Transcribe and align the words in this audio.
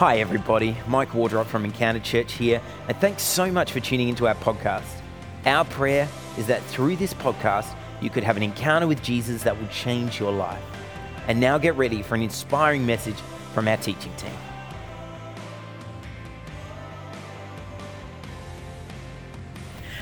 Hi, 0.00 0.16
everybody. 0.16 0.74
Mike 0.88 1.12
Wardrop 1.12 1.46
from 1.46 1.66
Encounter 1.66 2.00
Church 2.00 2.32
here, 2.32 2.62
and 2.88 2.96
thanks 3.02 3.22
so 3.22 3.52
much 3.52 3.70
for 3.70 3.80
tuning 3.80 4.08
into 4.08 4.26
our 4.26 4.34
podcast. 4.36 4.88
Our 5.44 5.66
prayer 5.66 6.08
is 6.38 6.46
that 6.46 6.62
through 6.62 6.96
this 6.96 7.12
podcast, 7.12 7.76
you 8.00 8.08
could 8.08 8.24
have 8.24 8.38
an 8.38 8.42
encounter 8.42 8.86
with 8.86 9.02
Jesus 9.02 9.42
that 9.42 9.60
will 9.60 9.68
change 9.68 10.18
your 10.18 10.32
life. 10.32 10.62
And 11.28 11.38
now 11.38 11.58
get 11.58 11.76
ready 11.76 12.00
for 12.00 12.14
an 12.14 12.22
inspiring 12.22 12.86
message 12.86 13.18
from 13.52 13.68
our 13.68 13.76
teaching 13.76 14.14
team. 14.16 14.32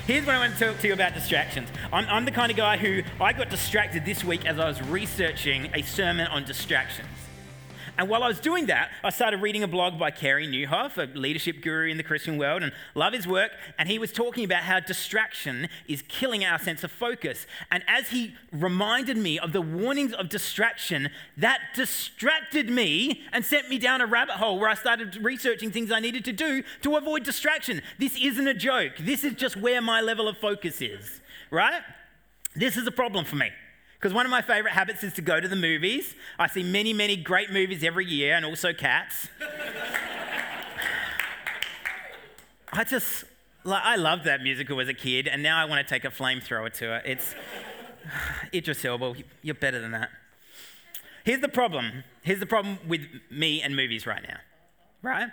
Here's 0.07 0.25
what 0.25 0.37
I 0.37 0.39
want 0.39 0.57
to 0.59 0.65
talk 0.65 0.79
to 0.79 0.87
you 0.87 0.93
about 0.93 1.15
distractions. 1.15 1.71
I'm, 1.93 2.07
I'm 2.07 2.25
the 2.25 2.30
kind 2.30 2.53
of 2.53 2.57
guy 2.57 2.77
who 2.77 3.03
I 3.21 3.33
got 3.33 3.51
distracted 3.51 4.05
this 4.05 4.22
week 4.22 4.46
as 4.46 4.61
I 4.61 4.69
was 4.69 4.80
researching 4.80 5.72
a 5.75 5.83
sermon 5.83 6.29
on 6.29 6.44
distractions. 6.44 7.08
And 7.98 8.08
while 8.08 8.22
I 8.22 8.29
was 8.29 8.38
doing 8.38 8.66
that, 8.66 8.93
I 9.02 9.11
started 9.11 9.43
reading 9.43 9.64
a 9.64 9.68
blog 9.68 9.98
by 9.98 10.12
Carey 10.12 10.46
Nieuwhof, 10.46 10.96
a 10.98 11.18
leadership 11.18 11.61
guru 11.61 11.90
in 11.90 11.96
the 11.96 12.04
Christian 12.04 12.38
world, 12.38 12.62
and 12.62 12.72
love 12.94 13.12
his 13.12 13.26
work. 13.26 13.50
And 13.76 13.88
he 13.88 13.98
was 13.98 14.12
talking 14.12 14.44
about 14.44 14.62
how 14.62 14.79
distraction 14.79 15.68
is 15.88 16.02
killing 16.07 16.44
our 16.44 16.61
sense 16.61 16.84
of 16.84 16.93
focus. 16.93 17.44
And 17.72 17.82
as 17.88 18.11
he 18.11 18.36
reminded 18.52 19.16
me 19.16 19.36
of 19.40 19.52
the 19.52 19.61
warnings 19.61 20.12
of 20.12 20.29
distraction, 20.29 21.11
that 21.36 21.58
distracted 21.74 22.71
me 22.71 23.22
and 23.32 23.44
sent 23.44 23.68
me 23.68 23.80
down 23.80 24.00
a 24.00 24.07
rabbit 24.07 24.36
hole 24.36 24.60
where 24.60 24.68
I 24.68 24.74
started 24.74 25.16
researching 25.16 25.72
things 25.72 25.90
I 25.90 25.99
needed 25.99 26.24
to 26.26 26.32
do 26.32 26.62
to 26.82 26.96
avoid 26.96 27.24
distraction. 27.24 27.82
This 27.99 28.16
isn't 28.16 28.46
a 28.46 28.54
joke. 28.54 28.93
This 29.00 29.24
is 29.24 29.35
just 29.35 29.57
where 29.57 29.82
my 29.82 30.00
level 30.00 30.29
of 30.29 30.38
focus 30.38 30.80
is, 30.80 31.21
right? 31.50 31.82
This 32.55 32.77
is 32.77 32.86
a 32.86 32.92
problem 32.92 33.24
for 33.24 33.34
me. 33.34 33.50
Because 33.98 34.14
one 34.14 34.25
of 34.25 34.30
my 34.30 34.42
favorite 34.42 34.75
habits 34.75 35.02
is 35.02 35.12
to 35.14 35.22
go 35.22 35.41
to 35.41 35.48
the 35.48 35.56
movies. 35.56 36.14
I 36.38 36.46
see 36.46 36.62
many, 36.62 36.92
many 36.92 37.16
great 37.16 37.50
movies 37.50 37.82
every 37.82 38.06
year 38.06 38.34
and 38.34 38.44
also 38.44 38.72
cats. 38.72 39.28
I 42.72 42.84
just, 42.84 43.24
like, 43.64 43.82
I 43.82 43.96
loved 43.96 44.24
that 44.24 44.42
musical 44.42 44.80
as 44.80 44.88
a 44.88 44.94
kid, 44.94 45.27
and 45.27 45.42
now 45.42 45.60
I 45.60 45.64
want 45.64 45.84
to 45.84 45.92
take 45.92 46.05
a 46.05 46.10
flamethrower 46.10 46.72
to 46.74 46.96
it. 46.96 47.02
It's, 47.06 47.34
Idris 48.55 48.84
Elba, 48.84 49.14
you're 49.42 49.55
better 49.56 49.80
than 49.80 49.90
that. 49.92 50.10
Here's 51.24 51.40
the 51.40 51.48
problem. 51.48 52.05
Here's 52.22 52.40
the 52.40 52.46
problem 52.46 52.78
with 52.86 53.00
me 53.30 53.62
and 53.62 53.74
movies 53.74 54.06
right 54.06 54.22
now, 54.22 54.38
right? 55.02 55.28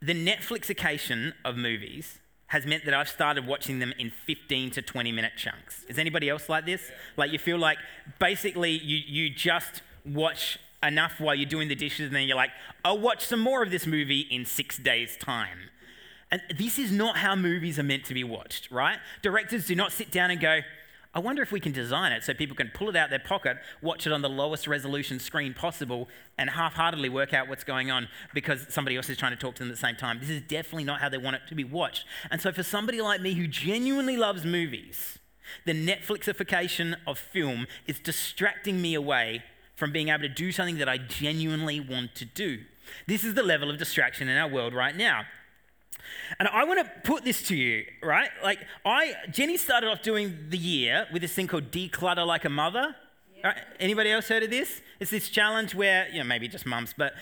The 0.00 0.14
Netflixication 0.14 1.34
of 1.44 1.56
movies 1.56 2.18
has 2.48 2.66
meant 2.66 2.84
that 2.84 2.94
I've 2.94 3.08
started 3.08 3.46
watching 3.46 3.78
them 3.78 3.92
in 3.98 4.10
15 4.10 4.70
to 4.72 4.82
20 4.82 5.12
minute 5.12 5.32
chunks. 5.36 5.84
Is 5.88 5.98
anybody 5.98 6.28
else 6.28 6.48
like 6.48 6.66
this? 6.66 6.90
Like 7.16 7.32
you 7.32 7.38
feel 7.38 7.58
like 7.58 7.78
basically 8.18 8.70
you, 8.70 8.98
you 9.06 9.30
just 9.30 9.82
watch 10.04 10.58
enough 10.82 11.18
while 11.18 11.34
you're 11.34 11.48
doing 11.48 11.68
the 11.68 11.74
dishes 11.74 12.06
and 12.06 12.16
then 12.16 12.28
you're 12.28 12.36
like, 12.36 12.50
I'll 12.84 12.98
watch 12.98 13.24
some 13.24 13.40
more 13.40 13.62
of 13.62 13.70
this 13.70 13.86
movie 13.86 14.20
in 14.20 14.44
six 14.44 14.76
days' 14.76 15.16
time. 15.16 15.70
And 16.30 16.42
this 16.56 16.78
is 16.78 16.90
not 16.90 17.16
how 17.16 17.36
movies 17.36 17.78
are 17.78 17.84
meant 17.84 18.04
to 18.06 18.14
be 18.14 18.24
watched, 18.24 18.70
right? 18.70 18.98
Directors 19.22 19.66
do 19.66 19.74
not 19.74 19.92
sit 19.92 20.10
down 20.10 20.30
and 20.30 20.40
go, 20.40 20.60
I 21.14 21.20
wonder 21.20 21.42
if 21.42 21.52
we 21.52 21.60
can 21.60 21.70
design 21.70 22.10
it 22.10 22.24
so 22.24 22.34
people 22.34 22.56
can 22.56 22.72
pull 22.74 22.88
it 22.88 22.96
out 22.96 23.08
their 23.08 23.20
pocket, 23.20 23.58
watch 23.80 24.04
it 24.04 24.12
on 24.12 24.20
the 24.20 24.28
lowest 24.28 24.66
resolution 24.66 25.20
screen 25.20 25.54
possible, 25.54 26.08
and 26.36 26.50
half 26.50 26.74
heartedly 26.74 27.08
work 27.08 27.32
out 27.32 27.46
what's 27.48 27.62
going 27.62 27.88
on 27.90 28.08
because 28.34 28.66
somebody 28.68 28.96
else 28.96 29.08
is 29.08 29.16
trying 29.16 29.30
to 29.30 29.38
talk 29.38 29.54
to 29.54 29.62
them 29.62 29.70
at 29.70 29.74
the 29.74 29.80
same 29.80 29.94
time. 29.94 30.18
This 30.18 30.28
is 30.28 30.42
definitely 30.42 30.84
not 30.84 31.00
how 31.00 31.08
they 31.08 31.18
want 31.18 31.36
it 31.36 31.42
to 31.48 31.54
be 31.54 31.62
watched. 31.62 32.04
And 32.32 32.40
so, 32.40 32.50
for 32.50 32.64
somebody 32.64 33.00
like 33.00 33.20
me 33.20 33.34
who 33.34 33.46
genuinely 33.46 34.16
loves 34.16 34.44
movies, 34.44 35.18
the 35.64 35.72
Netflixification 35.72 36.96
of 37.06 37.18
film 37.18 37.68
is 37.86 38.00
distracting 38.00 38.82
me 38.82 38.94
away 38.94 39.44
from 39.76 39.92
being 39.92 40.08
able 40.08 40.22
to 40.22 40.28
do 40.28 40.50
something 40.50 40.78
that 40.78 40.88
I 40.88 40.98
genuinely 40.98 41.78
want 41.78 42.16
to 42.16 42.24
do. 42.24 42.64
This 43.06 43.22
is 43.22 43.34
the 43.34 43.42
level 43.42 43.70
of 43.70 43.78
distraction 43.78 44.28
in 44.28 44.36
our 44.36 44.48
world 44.48 44.74
right 44.74 44.96
now. 44.96 45.22
And 46.38 46.48
I 46.48 46.64
want 46.64 46.84
to 46.84 46.90
put 47.02 47.24
this 47.24 47.42
to 47.48 47.56
you, 47.56 47.84
right? 48.02 48.30
Like, 48.42 48.60
I, 48.84 49.14
Jenny 49.30 49.56
started 49.56 49.90
off 49.90 50.02
doing 50.02 50.46
the 50.48 50.58
year 50.58 51.06
with 51.12 51.22
this 51.22 51.32
thing 51.32 51.46
called 51.46 51.70
Declutter 51.70 52.26
Like 52.26 52.44
a 52.44 52.50
Mother. 52.50 52.94
Yeah. 53.36 53.48
Right? 53.48 53.58
Anybody 53.78 54.10
else 54.10 54.28
heard 54.28 54.42
of 54.42 54.50
this? 54.50 54.80
It's 55.00 55.10
this 55.10 55.28
challenge 55.28 55.74
where, 55.74 56.08
you 56.08 56.18
know, 56.18 56.24
maybe 56.24 56.48
just 56.48 56.66
mums, 56.66 56.94
but 56.96 57.14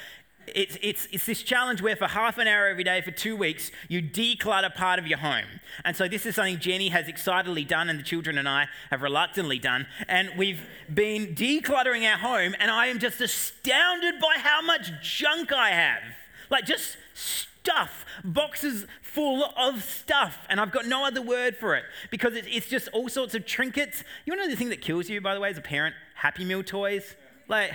it's, 0.46 0.76
it's, 0.82 1.06
it's 1.12 1.26
this 1.26 1.42
challenge 1.42 1.82
where 1.82 1.94
for 1.96 2.08
half 2.08 2.38
an 2.38 2.48
hour 2.48 2.66
every 2.66 2.84
day 2.84 3.00
for 3.00 3.10
two 3.10 3.36
weeks, 3.36 3.70
you 3.88 4.02
declutter 4.02 4.74
part 4.74 4.98
of 4.98 5.06
your 5.06 5.18
home. 5.18 5.46
And 5.84 5.96
so 5.96 6.08
this 6.08 6.26
is 6.26 6.34
something 6.34 6.58
Jenny 6.58 6.88
has 6.88 7.08
excitedly 7.08 7.64
done 7.64 7.88
and 7.88 7.98
the 7.98 8.02
children 8.02 8.38
and 8.38 8.48
I 8.48 8.66
have 8.90 9.02
reluctantly 9.02 9.58
done. 9.58 9.86
And 10.08 10.30
we've 10.36 10.60
been 10.92 11.34
decluttering 11.34 12.10
our 12.10 12.18
home, 12.18 12.54
and 12.58 12.70
I 12.70 12.86
am 12.86 12.98
just 12.98 13.20
astounded 13.20 14.20
by 14.20 14.34
how 14.38 14.62
much 14.62 14.90
junk 15.00 15.52
I 15.52 15.70
have. 15.70 16.02
Like, 16.50 16.66
just 16.66 16.96
stuff, 17.62 18.04
boxes 18.24 18.86
full 19.02 19.44
of 19.56 19.82
stuff. 19.84 20.38
And 20.48 20.60
I've 20.60 20.72
got 20.72 20.86
no 20.86 21.06
other 21.06 21.22
word 21.22 21.56
for 21.56 21.76
it 21.76 21.84
because 22.10 22.34
it's 22.34 22.68
just 22.68 22.88
all 22.92 23.08
sorts 23.08 23.34
of 23.34 23.46
trinkets. 23.46 24.02
You 24.26 24.34
know 24.34 24.48
the 24.48 24.56
thing 24.56 24.70
that 24.70 24.80
kills 24.80 25.08
you, 25.08 25.20
by 25.20 25.34
the 25.34 25.40
way, 25.40 25.50
as 25.50 25.58
a 25.58 25.62
parent? 25.62 25.94
Happy 26.14 26.44
Meal 26.44 26.62
toys. 26.62 27.14
Like, 27.48 27.72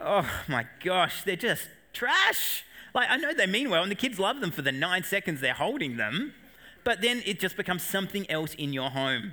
oh 0.00 0.28
my 0.48 0.66
gosh, 0.84 1.24
they're 1.24 1.36
just 1.36 1.68
trash. 1.92 2.64
Like, 2.94 3.10
I 3.10 3.16
know 3.16 3.34
they 3.34 3.46
mean 3.46 3.68
well, 3.68 3.82
and 3.82 3.90
the 3.90 3.96
kids 3.96 4.18
love 4.18 4.40
them 4.40 4.50
for 4.50 4.62
the 4.62 4.72
nine 4.72 5.02
seconds 5.02 5.40
they're 5.40 5.54
holding 5.54 5.96
them, 5.96 6.32
but 6.84 7.02
then 7.02 7.22
it 7.26 7.40
just 7.40 7.56
becomes 7.56 7.82
something 7.82 8.30
else 8.30 8.54
in 8.54 8.72
your 8.72 8.90
home. 8.90 9.32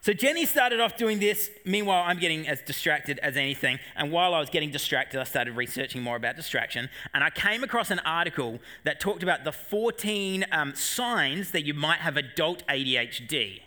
So 0.00 0.12
Jenny 0.12 0.46
started 0.46 0.80
off 0.80 0.96
doing 0.96 1.18
this. 1.18 1.50
Meanwhile, 1.64 2.04
I'm 2.06 2.18
getting 2.18 2.46
as 2.46 2.62
distracted 2.62 3.18
as 3.18 3.36
anything. 3.36 3.78
And 3.96 4.12
while 4.12 4.32
I 4.32 4.40
was 4.40 4.48
getting 4.48 4.70
distracted, 4.70 5.20
I 5.20 5.24
started 5.24 5.56
researching 5.56 6.02
more 6.02 6.16
about 6.16 6.36
distraction. 6.36 6.88
And 7.12 7.24
I 7.24 7.30
came 7.30 7.64
across 7.64 7.90
an 7.90 7.98
article 8.00 8.60
that 8.84 9.00
talked 9.00 9.22
about 9.22 9.44
the 9.44 9.52
14 9.52 10.46
um, 10.52 10.74
signs 10.74 11.50
that 11.50 11.64
you 11.64 11.74
might 11.74 11.98
have 11.98 12.16
adult 12.16 12.66
ADHD. 12.68 13.60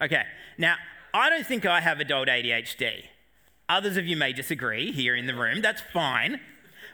Okay, 0.00 0.24
now, 0.58 0.76
I 1.14 1.30
don't 1.30 1.46
think 1.46 1.64
I 1.64 1.80
have 1.80 2.00
adult 2.00 2.28
ADHD. 2.28 3.04
Others 3.68 3.96
of 3.96 4.06
you 4.06 4.16
may 4.16 4.32
disagree 4.32 4.92
here 4.92 5.14
in 5.14 5.26
the 5.26 5.34
room. 5.34 5.62
That's 5.62 5.80
fine. 5.80 6.40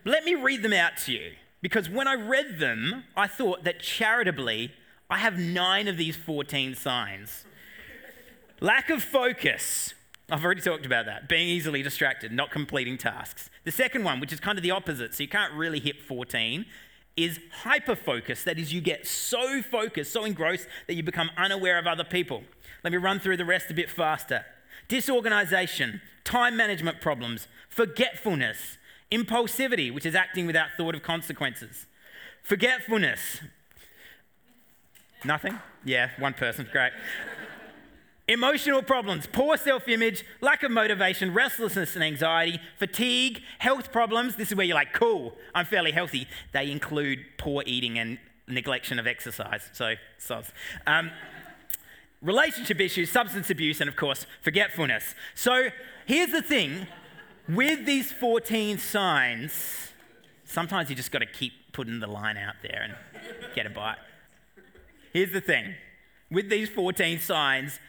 But 0.04 0.12
let 0.12 0.24
me 0.24 0.34
read 0.36 0.62
them 0.62 0.72
out 0.72 0.96
to 0.98 1.12
you. 1.12 1.32
Because 1.60 1.88
when 1.90 2.06
I 2.06 2.14
read 2.14 2.60
them, 2.60 3.04
I 3.16 3.26
thought 3.26 3.64
that 3.64 3.80
charitably, 3.80 4.72
I 5.10 5.18
have 5.18 5.38
nine 5.38 5.88
of 5.88 5.96
these 5.96 6.16
14 6.16 6.76
signs. 6.76 7.44
Lack 8.60 8.90
of 8.90 9.02
focus. 9.02 9.94
I've 10.30 10.44
already 10.44 10.60
talked 10.60 10.84
about 10.84 11.06
that. 11.06 11.28
Being 11.28 11.48
easily 11.48 11.82
distracted, 11.82 12.32
not 12.32 12.50
completing 12.50 12.98
tasks. 12.98 13.48
The 13.64 13.72
second 13.72 14.04
one, 14.04 14.20
which 14.20 14.32
is 14.32 14.40
kind 14.40 14.58
of 14.58 14.62
the 14.62 14.72
opposite, 14.72 15.14
so 15.14 15.22
you 15.22 15.28
can't 15.28 15.52
really 15.54 15.80
hit 15.80 16.02
14, 16.02 16.66
is 17.16 17.40
hyper 17.62 17.96
focus. 17.96 18.44
That 18.44 18.58
is, 18.58 18.72
you 18.72 18.80
get 18.80 19.06
so 19.06 19.62
focused, 19.62 20.12
so 20.12 20.24
engrossed 20.24 20.66
that 20.86 20.94
you 20.94 21.02
become 21.02 21.30
unaware 21.36 21.78
of 21.78 21.86
other 21.86 22.04
people. 22.04 22.42
Let 22.84 22.92
me 22.92 22.98
run 22.98 23.20
through 23.20 23.36
the 23.36 23.44
rest 23.44 23.70
a 23.70 23.74
bit 23.74 23.90
faster 23.90 24.44
disorganization, 24.86 26.00
time 26.24 26.56
management 26.56 26.98
problems, 27.00 27.46
forgetfulness, 27.68 28.78
impulsivity, 29.12 29.92
which 29.92 30.06
is 30.06 30.14
acting 30.14 30.46
without 30.46 30.68
thought 30.78 30.94
of 30.94 31.02
consequences, 31.02 31.86
forgetfulness. 32.42 33.40
Nothing? 35.24 35.58
Yeah, 35.84 36.10
one 36.18 36.32
person, 36.32 36.66
great. 36.72 36.92
Emotional 38.28 38.82
problems, 38.82 39.26
poor 39.26 39.56
self 39.56 39.88
image, 39.88 40.22
lack 40.42 40.62
of 40.62 40.70
motivation, 40.70 41.32
restlessness 41.32 41.94
and 41.94 42.04
anxiety, 42.04 42.60
fatigue, 42.78 43.42
health 43.58 43.90
problems. 43.90 44.36
This 44.36 44.48
is 44.48 44.54
where 44.54 44.66
you're 44.66 44.74
like, 44.74 44.92
cool, 44.92 45.34
I'm 45.54 45.64
fairly 45.64 45.92
healthy. 45.92 46.28
They 46.52 46.70
include 46.70 47.20
poor 47.38 47.62
eating 47.64 47.98
and 47.98 48.18
neglection 48.46 48.98
of 48.98 49.06
exercise. 49.06 49.70
So, 49.72 49.94
soz. 50.20 50.50
Um, 50.86 51.10
relationship 52.20 52.80
issues, 52.80 53.10
substance 53.10 53.48
abuse, 53.48 53.80
and 53.80 53.88
of 53.88 53.96
course, 53.96 54.26
forgetfulness. 54.42 55.14
So, 55.34 55.68
here's 56.04 56.30
the 56.30 56.42
thing 56.42 56.86
with 57.48 57.86
these 57.86 58.12
14 58.12 58.76
signs, 58.76 59.92
sometimes 60.44 60.90
you 60.90 60.96
just 60.96 61.10
got 61.10 61.20
to 61.20 61.26
keep 61.26 61.72
putting 61.72 62.00
the 62.00 62.06
line 62.06 62.36
out 62.36 62.56
there 62.62 62.82
and 62.82 62.94
get 63.54 63.64
a 63.64 63.70
bite. 63.70 63.96
Here's 65.14 65.32
the 65.32 65.40
thing 65.40 65.74
with 66.30 66.50
these 66.50 66.68
14 66.68 67.20
signs, 67.20 67.80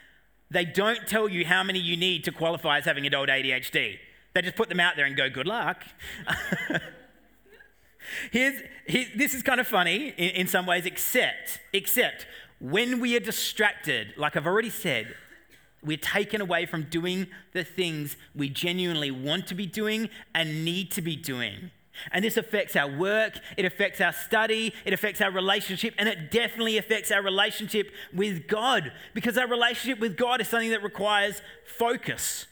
they 0.52 0.66
don't 0.66 1.08
tell 1.08 1.30
you 1.30 1.46
how 1.46 1.64
many 1.64 1.80
you 1.80 1.96
need 1.96 2.24
to 2.26 2.32
qualify 2.32 2.80
as 2.80 2.86
having 2.86 3.06
adult 3.06 3.30
ADHD. 3.30 4.00
They 4.34 4.42
just 4.42 4.56
put 4.56 4.70
them 4.70 4.80
out 4.80 4.96
there 4.96 5.06
and 5.06 5.16
go, 5.16 5.30
good 5.30 5.48
luck. 5.48 5.84
Here's, 8.32 8.62
here, 8.88 9.06
this 9.16 9.34
is 9.34 9.44
kind 9.44 9.60
of 9.60 9.68
funny 9.68 10.10
in, 10.18 10.30
in 10.30 10.48
some 10.48 10.66
ways, 10.66 10.86
except, 10.86 11.60
except 11.74 12.26
when 12.60 13.00
we 13.00 13.16
are 13.16 13.20
distracted, 13.20 14.14
like 14.18 14.36
I've 14.36 14.48
already 14.48 14.70
said, 14.70 15.16
we're 15.84 15.98
taken 15.98 16.42
away 16.42 16.66
from 16.66 16.84
doing 16.84 17.28
the 17.54 17.64
things 17.64 18.18
we 18.36 18.50
genuinely 18.50 19.12
want 19.12 19.48
to 19.48 19.56
be 19.56 19.66
doing 19.66 20.10
and 20.36 20.66
need 20.66 20.92
to 20.92 21.02
be 21.02 21.16
doing. 21.16 21.72
And 22.12 22.24
this 22.24 22.38
affects 22.38 22.76
our 22.76 22.90
work, 22.90 23.40
it 23.58 23.66
affects 23.66 24.02
our 24.02 24.14
study, 24.14 24.74
it 24.86 24.94
affects 24.94 25.22
our 25.22 25.32
relationship, 25.32 25.94
and 25.98 26.10
it 26.10 26.32
definitely 26.32 26.78
affects 26.78 27.12
our 27.12 27.22
relationship 27.22 27.92
with 28.14 28.48
God 28.48 28.92
because 29.14 29.38
our 29.38 29.48
relationship 29.48 30.00
with 30.00 30.18
God 30.18 30.42
is 30.42 30.48
something 30.48 30.72
that 30.72 30.84
requires 30.84 31.42
focus. 31.66 32.48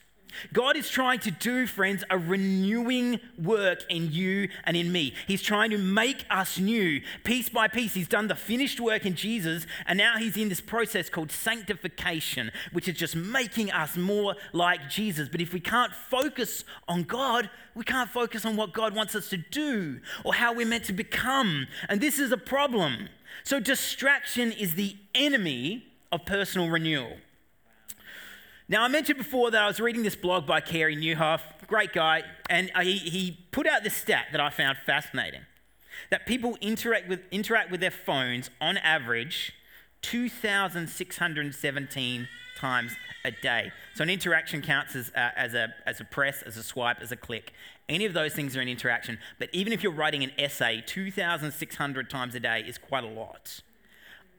God 0.54 0.75
is 0.75 0.89
trying 0.89 1.19
to 1.19 1.31
do, 1.31 1.68
friends, 1.68 2.04
a 2.10 2.18
renewing 2.18 3.19
work 3.42 3.84
in 3.89 4.12
you 4.12 4.50
and 4.63 4.78
in 4.78 4.92
me. 4.92 5.13
He's 5.28 5.42
trying 5.42 5.72
to 5.72 5.78
make 5.78 6.25
us 6.30 6.60
new 6.60 7.01
piece 7.24 7.50
by 7.50 7.68
piece. 7.68 7.94
He's 7.94 8.07
done 8.07 8.28
the 8.28 8.36
finished 8.36 8.80
work 8.80 9.06
in 9.06 9.16
Jesus, 9.16 9.66
and 9.86 9.98
now 9.98 10.18
he's 10.18 10.38
in 10.38 10.50
this 10.50 10.62
process 10.62 11.10
called 11.10 11.31
sanctification, 11.31 12.51
which 12.72 12.88
is 12.88 12.95
just 12.95 13.16
making 13.16 13.72
us 13.72 13.98
more 13.98 14.36
like 14.54 14.89
Jesus. 14.89 15.30
But 15.30 15.42
if 15.42 15.54
we 15.54 15.60
can't 15.60 15.94
focus 15.94 16.63
on 16.88 17.04
God, 17.04 17.50
we 17.75 17.83
can't 17.83 18.10
focus 18.10 18.45
on 18.45 18.56
what 18.56 18.74
God 18.74 18.95
wants 18.95 19.16
us 19.16 19.30
to 19.30 19.38
do 19.38 20.00
or 20.24 20.33
how 20.33 20.54
we're 20.54 20.66
meant 20.66 20.86
to 20.86 20.94
become. 20.94 21.68
And 21.88 22.01
this 22.01 22.19
is 22.19 22.31
a 22.31 22.38
problem. 22.38 23.10
So, 23.44 23.60
distraction 23.60 24.51
is 24.51 24.75
the 24.75 24.98
enemy 25.13 25.86
of 26.12 26.25
personal 26.25 26.69
renewal. 26.69 27.18
Now, 28.69 28.84
I 28.84 28.90
mentioned 28.90 29.18
before 29.18 29.50
that 29.52 29.64
I 29.64 29.68
was 29.68 29.80
reading 29.80 30.04
this 30.04 30.18
blog 30.18 30.46
by 30.46 30.60
Carey 30.60 30.98
Nieuwhof, 30.98 31.40
great 31.68 31.94
guy, 31.94 32.24
and 32.50 32.69
he, 32.81 32.98
he 32.98 33.48
put 33.52 33.66
out 33.66 33.86
this 33.86 33.94
stat 33.94 34.25
that 34.34 34.42
I 34.42 34.50
found 34.50 34.78
fascinating 34.86 35.44
that 36.10 36.25
people 36.25 36.58
interact 36.60 37.08
with, 37.08 37.22
interact 37.31 37.72
with 37.72 37.80
their 37.80 37.92
phones 37.92 38.50
on 38.60 38.75
average 38.78 39.54
2,617 40.02 42.28
times 42.58 42.92
a 43.24 43.31
day. 43.31 43.72
So, 43.96 44.04
an 44.04 44.10
interaction 44.10 44.62
counts 44.62 44.98
as, 44.98 45.14
uh, 45.16 45.30
as, 45.38 45.54
a, 45.54 45.74
as 45.86 46.02
a 46.02 46.04
press, 46.04 46.42
as 46.42 46.58
a 46.58 46.64
swipe, 46.64 46.98
as 47.02 47.14
a 47.14 47.16
click. 47.16 47.54
Any 47.88 48.04
of 48.04 48.14
those 48.14 48.34
things 48.34 48.58
are 48.58 48.62
an 48.62 48.68
interaction. 48.68 49.18
But 49.40 49.48
even 49.54 49.72
if 49.72 49.81
you're 49.81 49.94
writing 49.94 50.25
an 50.25 50.34
essay, 50.38 50.84
2,600 50.86 52.10
times 52.10 52.36
a 52.36 52.42
day 52.42 52.66
is 52.68 52.78
quite 52.78 53.06
a 53.06 53.08
lot. 53.08 53.62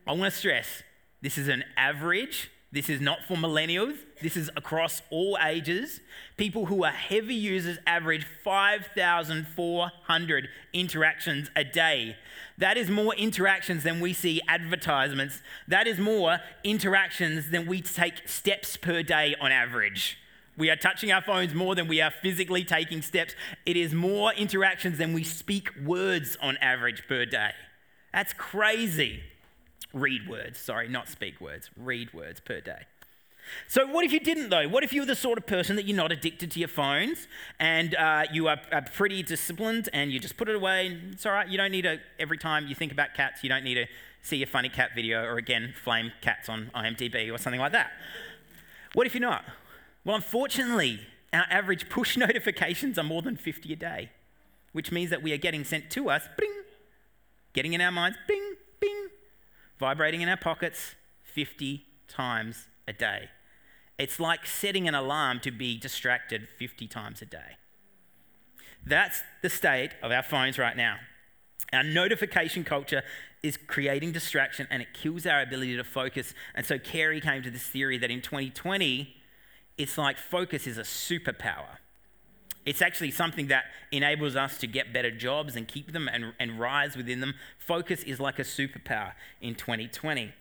I 0.07 0.13
want 0.13 0.31
to 0.33 0.39
stress 0.39 0.83
this 1.23 1.39
is 1.39 1.49
an 1.49 1.65
average 1.79 2.51
this 2.71 2.91
is 2.91 3.01
not 3.01 3.25
for 3.27 3.35
millennials. 3.35 3.97
This 4.21 4.37
is 4.37 4.51
across 4.55 5.01
all 5.11 5.39
ages. 5.43 6.01
People 6.37 6.67
who 6.67 6.85
are 6.85 6.93
heavy 6.93 7.35
users 7.35 7.79
average 7.87 8.27
5,400 8.45 10.49
interactions 10.75 11.51
a 11.57 11.65
day. 11.65 12.17
That 12.59 12.77
is 12.77 12.91
more 12.91 13.15
interactions 13.15 13.85
than 13.85 14.01
we 14.01 14.13
see 14.13 14.43
advertisements. 14.47 15.41
That 15.67 15.87
is 15.87 15.99
more 15.99 16.41
interactions 16.63 17.49
than 17.49 17.67
we 17.67 17.81
take 17.81 18.29
steps 18.29 18.77
per 18.77 19.03
day 19.03 19.35
on 19.41 19.51
average. 19.51 20.19
We 20.59 20.69
are 20.69 20.77
touching 20.77 21.11
our 21.11 21.23
phones 21.23 21.55
more 21.55 21.75
than 21.75 21.89
we 21.89 22.03
are 22.03 22.11
physically 22.11 22.65
taking 22.65 23.01
steps. 23.01 23.35
It 23.65 23.79
is 23.79 23.95
more 23.95 24.35
interactions 24.35 24.99
than 24.99 25.15
we 25.15 25.25
speak 25.25 25.71
words 25.87 26.37
on 26.43 26.59
average 26.59 27.05
per 27.09 27.25
day. 27.25 27.53
That's 28.13 28.35
crazy 28.35 29.23
read 29.93 30.29
words, 30.29 30.59
sorry, 30.59 30.89
not 30.89 31.09
speak 31.09 31.41
words, 31.41 31.71
read 31.77 32.13
words 32.13 32.41
per 32.41 32.61
day. 32.61 32.83
So, 33.67 33.87
what 33.87 34.05
if 34.05 34.13
you 34.13 34.21
didn't, 34.21 34.51
though? 34.51 34.69
What 34.69 34.85
if 34.85 34.93
you 34.93 35.03
were 35.03 35.07
the 35.07 35.15
sort 35.15 35.39
of 35.39 35.47
person 35.47 35.77
that 35.77 35.87
you're 35.87 35.97
not 35.97 36.13
addicted 36.13 36.51
to 36.53 36.59
your 36.59 36.69
phones 36.69 37.27
and 37.59 37.95
uh, 37.95 38.25
you 38.33 38.49
are, 38.49 38.61
are, 38.73 38.83
pretty 38.83 39.23
disciplined 39.23 39.89
and 39.93 40.13
you 40.13 40.19
just 40.19 40.37
put 40.37 40.49
it 40.49 40.57
away? 40.57 40.99
It's 41.13 41.25
all 41.25 41.33
right. 41.33 41.49
You 41.49 41.57
don't 41.57 41.73
need 41.73 41.83
to, 41.83 41.99
every 42.19 42.39
time 42.39 42.67
you 42.67 42.75
think 42.75 42.93
about 42.93 43.15
cats, 43.15 43.43
you 43.43 43.49
don't 43.49 43.65
need 43.65 43.75
to 43.75 43.87
see 44.23 44.43
a 44.43 44.47
funny 44.47 44.69
cat 44.69 44.91
video 44.95 45.23
or 45.25 45.37
again, 45.39 45.75
flame 45.83 46.13
cats 46.21 46.49
on 46.49 46.71
IMDb 46.75 47.33
or 47.33 47.39
something 47.39 47.61
like 47.61 47.73
that. 47.73 47.93
What 48.95 49.07
if 49.07 49.15
you're 49.15 49.21
not? 49.21 49.45
Well, 50.05 50.17
unfortunately, 50.17 51.01
our 51.33 51.47
average 51.51 51.89
push 51.89 52.17
notifications 52.19 52.99
are 52.99 53.05
more 53.05 53.23
than 53.23 53.37
50 53.37 53.73
a 53.73 53.77
day, 53.77 54.11
which 54.73 54.93
means 54.93 55.11
that 55.11 55.23
we 55.23 55.33
are 55.33 55.39
getting 55.39 55.65
sent 55.65 55.91
to 55.91 56.11
us, 56.11 56.29
bing, 56.39 56.53
getting 57.53 57.73
in 57.73 57.81
our 57.81 57.93
minds, 57.93 58.19
bing, 58.27 58.43
bing, 58.43 58.57
vibrating 59.79 60.21
in 60.21 60.29
our 60.29 60.37
pockets 60.37 60.95
50 61.23 61.85
times 62.09 62.69
a 62.87 62.93
day. 62.93 63.29
It's 63.99 64.21
like 64.21 64.47
setting 64.47 64.87
an 64.87 64.95
alarm 64.95 65.41
to 65.41 65.51
be 65.51 65.77
distracted 65.77 66.49
50 66.59 66.87
times 66.87 67.21
a 67.23 67.27
day. 67.27 67.57
That's 68.87 69.23
the 69.43 69.51
state 69.51 69.91
of 70.03 70.13
our 70.13 70.23
phones 70.23 70.59
right 70.59 70.77
now. 70.77 70.97
Our 71.73 71.83
notification 71.83 72.65
culture 72.65 73.03
is 73.43 73.57
creating 73.57 74.13
distraction 74.13 74.67
and 74.71 74.81
it 74.83 74.95
kills 74.95 75.27
our 75.27 75.43
ability 75.43 75.77
to 75.77 75.85
focus. 75.85 76.33
And 76.55 76.65
so 76.65 76.79
Carey 76.79 77.21
came 77.21 77.43
to 77.43 77.51
this 77.51 77.65
theory 77.65 77.99
that 77.99 78.11
in 78.11 78.23
2020, 78.23 79.15
it's 79.77 79.99
like 79.99 80.17
focus 80.17 80.67
is 80.67 80.79
a 80.79 80.83
superpower. 80.83 81.79
It's 82.69 82.83
actually 82.83 83.13
something 83.13 83.47
that 83.47 83.65
enables 83.91 84.37
us 84.37 84.59
to 84.59 84.67
get 84.67 84.93
better 84.93 85.11
jobs 85.11 85.57
and 85.57 85.67
keep 85.67 85.93
them 85.93 86.07
and, 86.07 86.35
and 86.39 86.61
rise 86.61 86.99
within 86.99 87.21
them. 87.21 87.33
Focus 87.59 88.03
is 88.03 88.21
like 88.21 88.39
a 88.39 88.43
superpower 88.43 89.13
in 89.41 89.55
2020. 89.55 90.35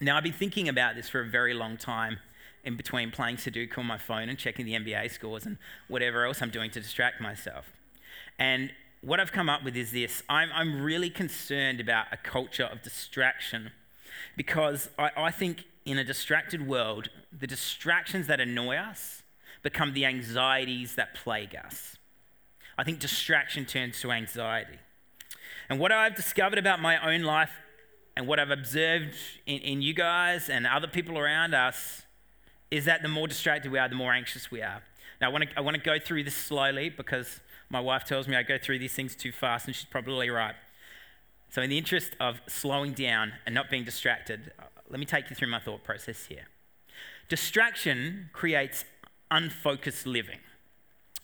Now, 0.00 0.16
I've 0.16 0.24
been 0.24 0.32
thinking 0.32 0.68
about 0.68 0.96
this 0.96 1.08
for 1.08 1.20
a 1.20 1.24
very 1.24 1.54
long 1.54 1.76
time 1.76 2.18
in 2.64 2.76
between 2.76 3.12
playing 3.12 3.36
Sudoku 3.36 3.78
on 3.78 3.86
my 3.86 3.96
phone 3.96 4.28
and 4.28 4.36
checking 4.36 4.66
the 4.66 4.72
NBA 4.72 5.12
scores 5.12 5.46
and 5.46 5.56
whatever 5.86 6.26
else 6.26 6.42
I'm 6.42 6.50
doing 6.50 6.68
to 6.72 6.80
distract 6.80 7.20
myself. 7.20 7.72
And 8.40 8.72
what 9.00 9.20
I've 9.20 9.30
come 9.30 9.48
up 9.48 9.62
with 9.62 9.76
is 9.76 9.92
this 9.92 10.24
I'm, 10.28 10.50
I'm 10.52 10.82
really 10.82 11.10
concerned 11.10 11.78
about 11.78 12.06
a 12.10 12.16
culture 12.16 12.64
of 12.64 12.82
distraction 12.82 13.70
because 14.36 14.88
I, 14.98 15.12
I 15.16 15.30
think 15.30 15.66
in 15.84 15.96
a 15.96 16.02
distracted 16.02 16.66
world, 16.66 17.08
the 17.30 17.46
distractions 17.46 18.26
that 18.26 18.40
annoy 18.40 18.78
us 18.78 19.21
become 19.62 19.94
the 19.94 20.04
anxieties 20.04 20.94
that 20.96 21.14
plague 21.14 21.54
us. 21.54 21.96
I 22.76 22.84
think 22.84 22.98
distraction 22.98 23.64
turns 23.64 24.00
to 24.00 24.10
anxiety. 24.10 24.78
And 25.68 25.78
what 25.78 25.92
I've 25.92 26.14
discovered 26.14 26.58
about 26.58 26.80
my 26.80 26.98
own 27.14 27.22
life 27.22 27.52
and 28.16 28.26
what 28.26 28.38
I've 28.38 28.50
observed 28.50 29.14
in, 29.46 29.58
in 29.58 29.82
you 29.82 29.94
guys 29.94 30.48
and 30.48 30.66
other 30.66 30.88
people 30.88 31.18
around 31.18 31.54
us 31.54 32.02
is 32.70 32.84
that 32.86 33.02
the 33.02 33.08
more 33.08 33.28
distracted 33.28 33.70
we 33.70 33.78
are, 33.78 33.88
the 33.88 33.94
more 33.94 34.12
anxious 34.12 34.50
we 34.50 34.62
are. 34.62 34.82
Now, 35.20 35.28
I 35.28 35.32
want 35.32 35.48
to 35.48 35.58
I 35.58 35.60
want 35.60 35.76
to 35.76 35.82
go 35.82 35.98
through 35.98 36.24
this 36.24 36.34
slowly 36.34 36.88
because 36.88 37.40
my 37.70 37.80
wife 37.80 38.04
tells 38.04 38.26
me 38.26 38.34
I 38.34 38.42
go 38.42 38.58
through 38.58 38.80
these 38.80 38.92
things 38.92 39.14
too 39.14 39.30
fast, 39.30 39.66
and 39.66 39.74
she's 39.74 39.86
probably 39.86 40.30
right. 40.30 40.54
So, 41.48 41.62
in 41.62 41.70
the 41.70 41.78
interest 41.78 42.16
of 42.18 42.40
slowing 42.48 42.92
down 42.92 43.34
and 43.46 43.54
not 43.54 43.70
being 43.70 43.84
distracted, 43.84 44.52
uh, 44.58 44.64
let 44.88 44.98
me 44.98 45.06
take 45.06 45.30
you 45.30 45.36
through 45.36 45.48
my 45.48 45.60
thought 45.60 45.84
process 45.84 46.26
here. 46.26 46.48
Distraction 47.28 48.30
creates 48.32 48.84
unfocused 49.32 50.06
living. 50.06 50.38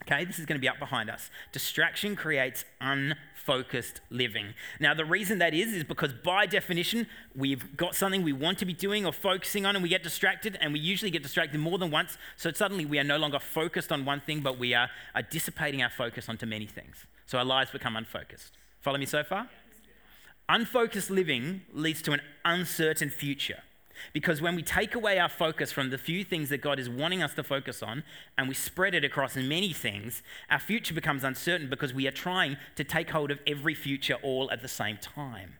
Okay, 0.03 0.25
this 0.25 0.39
is 0.39 0.47
going 0.47 0.57
to 0.57 0.61
be 0.61 0.69
up 0.69 0.79
behind 0.79 1.11
us. 1.11 1.31
Distraction 1.53 2.17
creates 2.17 2.65
unfocused 2.81 4.01
living. 4.11 4.55
Now, 4.81 4.95
the 4.95 5.05
reason 5.05 5.39
that 5.41 5.53
is, 5.53 5.75
is 5.75 5.85
because 5.85 6.13
by 6.13 6.47
definition, 6.47 7.07
we've 7.35 7.77
got 7.77 7.95
something 7.95 8.23
we 8.23 8.33
want 8.33 8.59
to 8.59 8.65
be 8.65 8.73
doing 8.73 9.05
or 9.05 9.13
focusing 9.13 9.67
on, 9.67 9.77
and 9.77 9.83
we 9.83 9.89
get 9.89 10.03
distracted, 10.03 10.57
and 10.61 10.73
we 10.73 10.79
usually 10.79 11.11
get 11.11 11.23
distracted 11.23 11.61
more 11.61 11.79
than 11.79 11.91
once. 11.91 12.17
So 12.37 12.51
suddenly 12.53 12.87
we 12.87 12.99
are 12.99 13.05
no 13.05 13.19
longer 13.19 13.38
focused 13.38 13.93
on 13.93 14.05
one 14.05 14.21
thing, 14.21 14.41
but 14.41 14.59
we 14.59 14.73
are, 14.73 14.88
are 15.15 15.23
dissipating 15.23 15.83
our 15.83 15.91
focus 15.91 16.29
onto 16.29 16.47
many 16.47 16.67
things. 16.67 17.05
So 17.27 17.37
our 17.37 17.45
lives 17.45 17.71
become 17.71 17.97
unfocused. 17.97 18.57
Follow 18.81 18.99
me 18.99 19.07
so 19.07 19.23
far? 19.23 19.49
Unfocused 20.49 21.11
living 21.11 21.62
leads 21.75 22.00
to 22.03 22.12
an 22.12 22.23
uncertain 22.45 23.11
future. 23.11 23.62
Because 24.12 24.40
when 24.40 24.55
we 24.55 24.62
take 24.62 24.95
away 24.95 25.19
our 25.19 25.28
focus 25.28 25.73
from 25.73 25.90
the 25.90 25.99
few 25.99 26.25
things 26.25 26.49
that 26.49 26.59
God 26.59 26.78
is 26.78 26.88
wanting 26.88 27.23
us 27.23 27.35
to 27.35 27.43
focus 27.43 27.83
on 27.83 28.05
and 28.37 28.49
we 28.49 28.55
spread 28.55 28.95
it 28.95 29.05
across 29.05 29.37
many 29.37 29.73
things, 29.73 30.23
our 30.50 30.59
future 30.59 30.95
becomes 30.95 31.25
uncertain 31.25 31.69
because 31.69 31.93
we 31.93 32.07
are 32.07 32.12
trying 32.12 32.57
to 32.76 32.85
take 32.85 33.11
hold 33.11 33.31
of 33.31 33.38
every 33.47 33.75
future 33.75 34.17
all 34.23 34.50
at 34.50 34.62
the 34.62 34.69
same 34.69 34.97
time. 34.99 35.55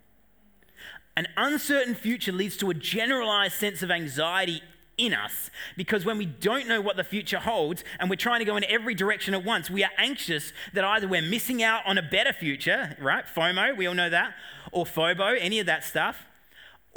An 1.17 1.27
uncertain 1.37 1.95
future 1.95 2.33
leads 2.33 2.57
to 2.59 2.71
a 2.71 2.75
generalized 2.75 3.55
sense 3.55 3.83
of 3.83 3.91
anxiety 3.91 4.63
in 4.97 5.15
us 5.15 5.51
because 5.77 6.05
when 6.05 6.19
we 6.19 6.27
don't 6.27 6.69
know 6.69 6.81
what 6.81 6.97
the 6.97 7.05
future 7.05 7.39
holds 7.39 7.85
and 7.99 8.11
we're 8.11 8.17
trying 8.17 8.41
to 8.41 8.45
go 8.45 8.57
in 8.57 8.65
every 8.65 8.95
direction 8.95 9.35
at 9.35 9.45
once, 9.45 9.71
we 9.71 9.83
are 9.83 9.91
anxious 9.97 10.53
that 10.75 10.85
either 10.85 11.09
we're 11.09 11.23
missing 11.23 11.63
out 11.63 11.87
on 11.87 11.99
a 11.99 12.03
better 12.03 12.33
future, 12.33 12.97
right? 13.01 13.25
FOMO, 13.27 13.77
we 13.77 13.87
all 13.87 13.95
know 13.95 14.11
that, 14.11 14.35
or 14.71 14.85
FOBO, 14.85 15.37
any 15.41 15.61
of 15.61 15.67
that 15.67 15.85
stuff 15.85 16.28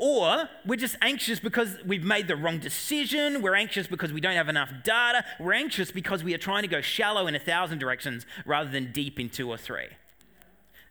or 0.01 0.49
we're 0.65 0.75
just 0.75 0.95
anxious 1.03 1.39
because 1.39 1.77
we've 1.85 2.03
made 2.03 2.27
the 2.27 2.35
wrong 2.35 2.57
decision. 2.57 3.43
We're 3.43 3.53
anxious 3.53 3.85
because 3.85 4.11
we 4.11 4.19
don't 4.19 4.33
have 4.33 4.49
enough 4.49 4.71
data. 4.83 5.23
We're 5.39 5.53
anxious 5.53 5.91
because 5.91 6.23
we 6.23 6.33
are 6.33 6.39
trying 6.39 6.63
to 6.63 6.67
go 6.67 6.81
shallow 6.81 7.27
in 7.27 7.35
a 7.35 7.39
thousand 7.39 7.77
directions 7.77 8.25
rather 8.43 8.69
than 8.69 8.91
deep 8.91 9.19
in 9.19 9.29
two 9.29 9.47
or 9.47 9.57
three. 9.57 9.89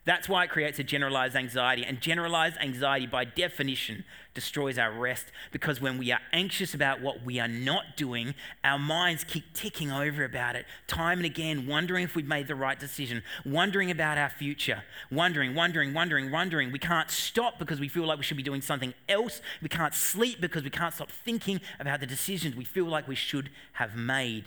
That's 0.06 0.28
why 0.28 0.44
it 0.44 0.50
creates 0.50 0.78
a 0.78 0.84
generalized 0.84 1.36
anxiety. 1.36 1.84
And 1.84 2.00
generalized 2.00 2.56
anxiety, 2.58 3.06
by 3.06 3.24
definition, 3.24 4.04
destroys 4.32 4.78
our 4.78 4.92
rest 4.92 5.26
because 5.52 5.80
when 5.80 5.98
we 5.98 6.10
are 6.10 6.20
anxious 6.32 6.72
about 6.72 7.02
what 7.02 7.22
we 7.22 7.38
are 7.38 7.48
not 7.48 7.96
doing, 7.96 8.34
our 8.64 8.78
minds 8.78 9.24
keep 9.24 9.52
ticking 9.52 9.92
over 9.92 10.24
about 10.24 10.56
it 10.56 10.64
time 10.86 11.18
and 11.18 11.26
again, 11.26 11.66
wondering 11.66 12.04
if 12.04 12.14
we've 12.14 12.26
made 12.26 12.48
the 12.48 12.54
right 12.54 12.78
decision, 12.78 13.22
wondering 13.44 13.90
about 13.90 14.16
our 14.16 14.30
future, 14.30 14.82
wondering, 15.10 15.54
wondering, 15.54 15.92
wondering, 15.92 16.30
wondering. 16.30 16.72
We 16.72 16.78
can't 16.78 17.10
stop 17.10 17.58
because 17.58 17.78
we 17.78 17.88
feel 17.88 18.06
like 18.06 18.16
we 18.18 18.24
should 18.24 18.38
be 18.38 18.42
doing 18.42 18.62
something 18.62 18.94
else. 19.08 19.42
We 19.60 19.68
can't 19.68 19.94
sleep 19.94 20.40
because 20.40 20.62
we 20.62 20.70
can't 20.70 20.94
stop 20.94 21.10
thinking 21.10 21.60
about 21.78 22.00
the 22.00 22.06
decisions 22.06 22.56
we 22.56 22.64
feel 22.64 22.86
like 22.86 23.06
we 23.06 23.14
should 23.14 23.50
have 23.74 23.96
made. 23.96 24.46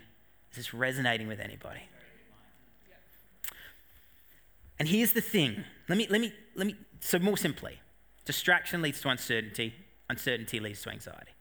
Is 0.51 0.57
this 0.57 0.73
resonating 0.73 1.27
with 1.27 1.39
anybody? 1.39 1.81
And 4.79 4.87
here's 4.87 5.13
the 5.13 5.21
thing. 5.21 5.63
Let 5.87 5.97
me, 5.97 6.07
let 6.09 6.21
me, 6.21 6.33
let 6.55 6.67
me, 6.67 6.75
so 6.99 7.19
more 7.19 7.37
simply, 7.37 7.79
distraction 8.25 8.81
leads 8.81 9.01
to 9.01 9.09
uncertainty, 9.09 9.73
uncertainty 10.09 10.59
leads 10.59 10.81
to 10.83 10.89
anxiety. 10.89 11.31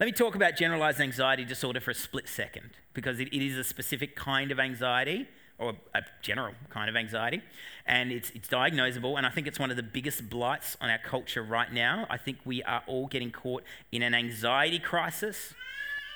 Let 0.00 0.06
me 0.06 0.12
talk 0.12 0.34
about 0.34 0.56
generalized 0.56 1.00
anxiety 1.00 1.44
disorder 1.44 1.80
for 1.80 1.90
a 1.90 1.94
split 1.94 2.28
second, 2.28 2.70
because 2.94 3.20
it, 3.20 3.28
it 3.28 3.44
is 3.44 3.56
a 3.56 3.64
specific 3.64 4.16
kind 4.16 4.50
of 4.50 4.58
anxiety, 4.58 5.28
or 5.58 5.74
a 5.94 6.02
general 6.22 6.54
kind 6.70 6.90
of 6.90 6.96
anxiety, 6.96 7.40
and 7.86 8.10
it's, 8.10 8.30
it's 8.30 8.48
diagnosable, 8.48 9.16
and 9.16 9.26
I 9.26 9.30
think 9.30 9.46
it's 9.46 9.60
one 9.60 9.70
of 9.70 9.76
the 9.76 9.82
biggest 9.82 10.28
blights 10.28 10.76
on 10.80 10.90
our 10.90 10.98
culture 10.98 11.42
right 11.42 11.72
now. 11.72 12.06
I 12.10 12.16
think 12.16 12.38
we 12.44 12.62
are 12.64 12.82
all 12.86 13.06
getting 13.06 13.30
caught 13.30 13.62
in 13.92 14.02
an 14.02 14.14
anxiety 14.14 14.80
crisis, 14.80 15.54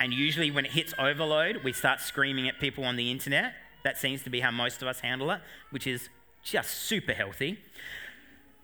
and 0.00 0.12
usually 0.12 0.50
when 0.50 0.64
it 0.64 0.72
hits 0.72 0.94
overload, 0.98 1.62
we 1.62 1.72
start 1.72 2.00
screaming 2.00 2.48
at 2.48 2.58
people 2.58 2.84
on 2.84 2.96
the 2.96 3.10
internet. 3.10 3.52
That 3.86 3.96
seems 3.96 4.24
to 4.24 4.30
be 4.30 4.40
how 4.40 4.50
most 4.50 4.82
of 4.82 4.88
us 4.88 4.98
handle 4.98 5.30
it, 5.30 5.40
which 5.70 5.86
is 5.86 6.08
just 6.42 6.70
super 6.70 7.12
healthy. 7.12 7.60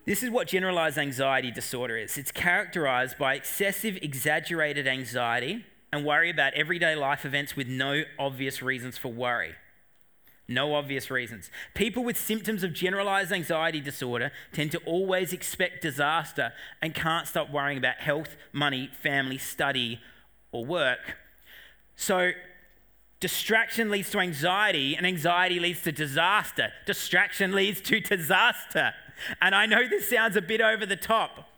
This 0.04 0.20
is 0.20 0.30
what 0.30 0.48
generalized 0.48 0.98
anxiety 0.98 1.52
disorder 1.52 1.96
is 1.96 2.18
it's 2.18 2.32
characterized 2.32 3.18
by 3.18 3.36
excessive, 3.36 3.96
exaggerated 4.02 4.88
anxiety 4.88 5.64
and 5.92 6.04
worry 6.04 6.28
about 6.28 6.54
everyday 6.54 6.96
life 6.96 7.24
events 7.24 7.54
with 7.54 7.68
no 7.68 8.02
obvious 8.18 8.62
reasons 8.62 8.98
for 8.98 9.12
worry. 9.12 9.52
No 10.48 10.74
obvious 10.74 11.08
reasons. 11.08 11.52
People 11.74 12.02
with 12.02 12.18
symptoms 12.18 12.64
of 12.64 12.72
generalized 12.72 13.30
anxiety 13.30 13.80
disorder 13.80 14.32
tend 14.52 14.72
to 14.72 14.78
always 14.78 15.32
expect 15.32 15.82
disaster 15.82 16.52
and 16.82 16.96
can't 16.96 17.28
stop 17.28 17.48
worrying 17.48 17.78
about 17.78 17.98
health, 17.98 18.34
money, 18.52 18.90
family, 19.00 19.38
study, 19.38 20.00
or 20.50 20.64
work. 20.64 21.16
So, 21.94 22.32
distraction 23.22 23.88
leads 23.88 24.10
to 24.10 24.18
anxiety, 24.18 24.96
and 24.96 25.06
anxiety 25.06 25.60
leads 25.60 25.80
to 25.82 25.92
disaster. 25.92 26.72
Distraction 26.84 27.52
leads 27.52 27.80
to 27.82 28.00
disaster. 28.00 28.92
And 29.40 29.54
I 29.54 29.64
know 29.64 29.88
this 29.88 30.10
sounds 30.10 30.34
a 30.34 30.42
bit 30.42 30.60
over 30.60 30.84
the 30.84 30.96
top, 30.96 31.48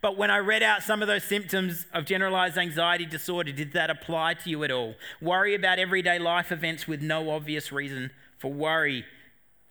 but 0.00 0.16
when 0.16 0.30
I 0.30 0.38
read 0.38 0.62
out 0.62 0.84
some 0.84 1.02
of 1.02 1.08
those 1.08 1.24
symptoms 1.24 1.84
of 1.92 2.04
generalized 2.04 2.56
anxiety 2.56 3.06
disorder, 3.06 3.50
did 3.50 3.72
that 3.72 3.90
apply 3.90 4.34
to 4.34 4.50
you 4.50 4.62
at 4.62 4.70
all? 4.70 4.94
Worry 5.20 5.54
about 5.56 5.80
everyday 5.80 6.20
life 6.20 6.52
events 6.52 6.86
with 6.86 7.02
no 7.02 7.30
obvious 7.30 7.72
reason 7.72 8.12
for 8.38 8.52
worry. 8.52 9.04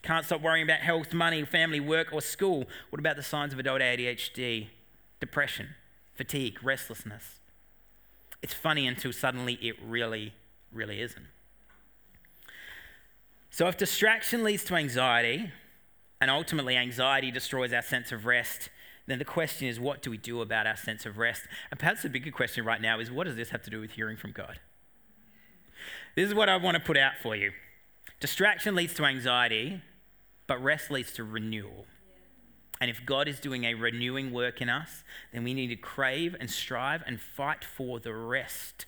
Can't 0.04 0.26
stop 0.26 0.42
worrying 0.42 0.66
about 0.66 0.82
health, 0.82 1.14
money, 1.14 1.46
family, 1.46 1.80
work, 1.80 2.10
or 2.12 2.22
school. 2.22 2.66
What 2.90 3.00
about 3.00 3.16
the 3.16 3.24
signs 3.24 3.54
of 3.54 3.60
adult 3.60 3.82
ADHD? 3.82 4.68
Depression, 5.22 5.70
fatigue, 6.14 6.62
restlessness. 6.62 7.40
It's 8.42 8.54
funny 8.54 8.88
until 8.88 9.14
suddenly 9.14 9.54
it 9.62 9.76
really, 9.82 10.34
really 10.72 11.02
isn't. 11.02 11.26
So, 13.50 13.68
if 13.68 13.78
distraction 13.78 14.44
leads 14.44 14.64
to 14.66 14.76
anxiety, 14.76 15.52
and 16.22 16.30
ultimately 16.30 16.76
anxiety 16.76 17.32
destroys 17.32 17.74
our 17.74 17.82
sense 17.82 18.12
of 18.12 18.26
rest, 18.26 18.70
then 19.08 19.20
the 19.20 19.26
question 19.26 19.68
is, 19.68 19.80
what 19.80 20.02
do 20.02 20.12
we 20.12 20.18
do 20.18 20.42
about 20.42 20.68
our 20.68 20.76
sense 20.76 21.06
of 21.06 21.18
rest? 21.18 21.44
And 21.72 21.80
perhaps 21.80 22.04
the 22.04 22.10
bigger 22.10 22.32
question 22.32 22.66
right 22.66 22.82
now 22.82 23.00
is, 23.00 23.12
what 23.12 23.26
does 23.26 23.36
this 23.36 23.50
have 23.50 23.64
to 23.64 23.70
do 23.70 23.80
with 23.80 23.92
hearing 23.92 24.18
from 24.18 24.32
God? 24.32 24.60
This 26.16 26.28
is 26.28 26.36
what 26.36 26.50
I 26.50 26.58
want 26.58 26.76
to 26.76 26.84
put 26.84 26.98
out 26.98 27.14
for 27.22 27.36
you. 27.36 27.52
Distraction 28.20 28.76
leads 28.76 28.94
to 28.96 29.06
anxiety, 29.06 29.82
but 30.46 30.62
rest 30.62 30.92
leads 30.92 31.14
to 31.14 31.24
renewal. 31.24 31.86
And 32.82 32.90
if 32.90 33.06
God 33.06 33.28
is 33.28 33.40
doing 33.40 33.64
a 33.64 33.74
renewing 33.74 34.32
work 34.32 34.62
in 34.62 34.70
us, 34.70 35.04
then 35.34 35.44
we 35.44 35.54
need 35.54 35.68
to 35.68 35.76
crave 35.76 36.36
and 36.40 36.50
strive 36.50 37.04
and 37.06 37.20
fight 37.20 37.64
for 37.64 38.00
the 38.00 38.14
rest 38.14 38.86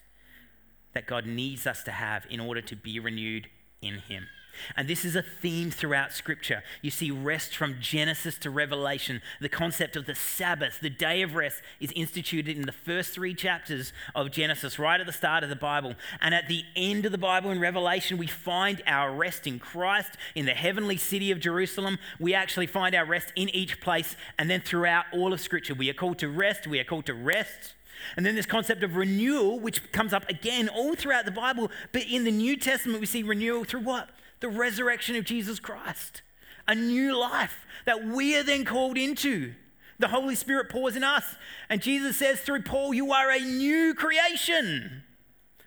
that 0.94 1.08
God 1.08 1.26
needs 1.26 1.66
us 1.68 1.84
to 1.84 1.92
have 1.92 2.26
in 2.30 2.40
order 2.40 2.62
to 2.62 2.76
be 2.76 3.00
renewed 3.00 3.48
in 3.82 4.00
Him. 4.00 4.28
And 4.76 4.88
this 4.88 5.06
is 5.06 5.16
a 5.16 5.22
theme 5.22 5.72
throughout 5.72 6.12
Scripture. 6.14 6.64
You 6.82 6.92
see 6.92 7.12
rest 7.12 7.56
from 7.56 7.78
Genesis 7.80 8.38
to 8.40 8.50
Revelation. 8.50 9.22
The 9.40 9.50
concept 9.50 9.96
of 9.96 10.06
the 10.06 10.16
Sabbath, 10.16 10.80
the 10.82 10.90
day 10.90 11.22
of 11.22 11.36
rest, 11.36 11.62
is 11.80 11.92
instituted 11.94 12.58
in 12.58 12.66
the 12.66 12.72
first 12.72 13.12
three 13.12 13.34
chapters 13.34 13.94
of 14.16 14.32
Genesis, 14.32 14.80
right 14.80 15.00
at 15.00 15.06
the 15.06 15.14
start 15.14 15.44
of 15.44 15.50
the 15.50 15.56
Bible. 15.56 15.96
And 16.20 16.36
at 16.36 16.48
the 16.48 16.64
end 16.76 17.06
of 17.06 17.12
the 17.12 17.18
Bible 17.18 17.52
in 17.52 17.60
Revelation, 17.60 18.18
we 18.18 18.28
find 18.28 18.82
our 18.86 19.14
rest 19.14 19.48
in 19.48 19.60
Christ, 19.60 20.12
in 20.36 20.46
the 20.46 20.54
heavenly 20.54 20.98
city 20.98 21.32
of 21.32 21.40
Jerusalem. 21.40 21.98
We 22.20 22.34
actually 22.34 22.68
find 22.68 22.94
our 22.96 23.06
rest 23.06 23.32
in 23.36 23.50
each 23.50 23.82
place. 23.82 24.16
And 24.38 24.50
then 24.50 24.62
throughout 24.62 25.06
all 25.14 25.34
of 25.34 25.42
Scripture, 25.42 25.74
we 25.74 25.90
are 25.90 25.94
called 25.94 26.20
to 26.20 26.30
rest. 26.30 26.68
We 26.68 26.80
are 26.80 26.86
called 26.86 27.06
to 27.08 27.14
rest. 27.14 27.74
And 28.18 28.26
then 28.26 28.36
this 28.36 28.46
concept 28.46 28.84
of 28.84 28.96
renewal, 28.96 29.60
which 29.60 29.92
comes 29.92 30.14
up 30.14 30.30
again 30.30 30.70
all 30.70 30.96
throughout 30.96 31.26
the 31.26 31.32
Bible. 31.32 31.72
But 31.92 32.04
in 32.04 32.24
the 32.24 32.32
New 32.32 32.58
Testament, 32.58 33.00
we 33.00 33.06
see 33.06 33.24
renewal 33.24 33.64
through 33.64 33.82
what? 33.82 34.10
the 34.42 34.50
resurrection 34.50 35.16
of 35.16 35.24
Jesus 35.24 35.60
Christ, 35.60 36.24
a 36.68 36.76
new 36.76 37.18
life 37.18 37.66
that 37.86 38.06
we 38.06 38.36
are 38.36 38.44
then 38.44 38.66
called 38.66 38.98
into. 38.98 39.54
The 40.00 40.10
Holy 40.10 40.36
Spirit 40.36 40.70
pours 40.70 40.96
in 40.96 41.04
us. 41.04 41.24
And 41.70 41.82
Jesus 41.82 42.18
says 42.18 42.42
through 42.42 42.64
Paul, 42.64 42.94
You 42.94 43.14
are 43.14 43.32
a 43.32 43.40
new 43.40 43.94
creation. 43.94 45.04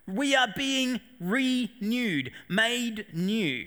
We 0.06 0.34
are 0.34 0.48
being 0.54 1.00
renewed, 1.20 2.32
made 2.48 3.06
new. 3.12 3.66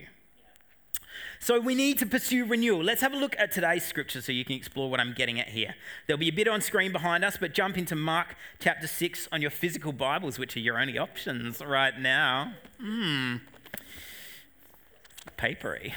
So 1.40 1.60
we 1.60 1.76
need 1.76 2.00
to 2.00 2.06
pursue 2.06 2.46
renewal. 2.46 2.84
Let's 2.84 3.02
have 3.02 3.14
a 3.14 3.18
look 3.18 3.36
at 3.38 3.52
today's 3.52 3.86
scripture 3.86 4.22
so 4.22 4.32
you 4.32 4.44
can 4.44 4.56
explore 4.56 4.90
what 4.90 5.00
I'm 5.00 5.14
getting 5.14 5.40
at 5.40 5.50
here. 5.50 5.76
There'll 6.06 6.20
be 6.20 6.30
a 6.30 6.34
bit 6.34 6.48
on 6.48 6.62
screen 6.62 6.92
behind 6.92 7.24
us, 7.24 7.38
but 7.38 7.54
jump 7.54 7.78
into 7.78 7.96
Mark 7.96 8.36
chapter 8.60 8.88
6 8.88 9.30
on 9.32 9.42
your 9.42 9.52
physical 9.52 9.92
Bibles, 9.92 10.40
which 10.40 10.58
are 10.58 10.62
your 10.62 10.80
only 10.80 10.98
options 10.98 11.62
right 11.62 11.98
now. 12.00 12.54
Hmm 12.82 13.38
papery. 15.38 15.94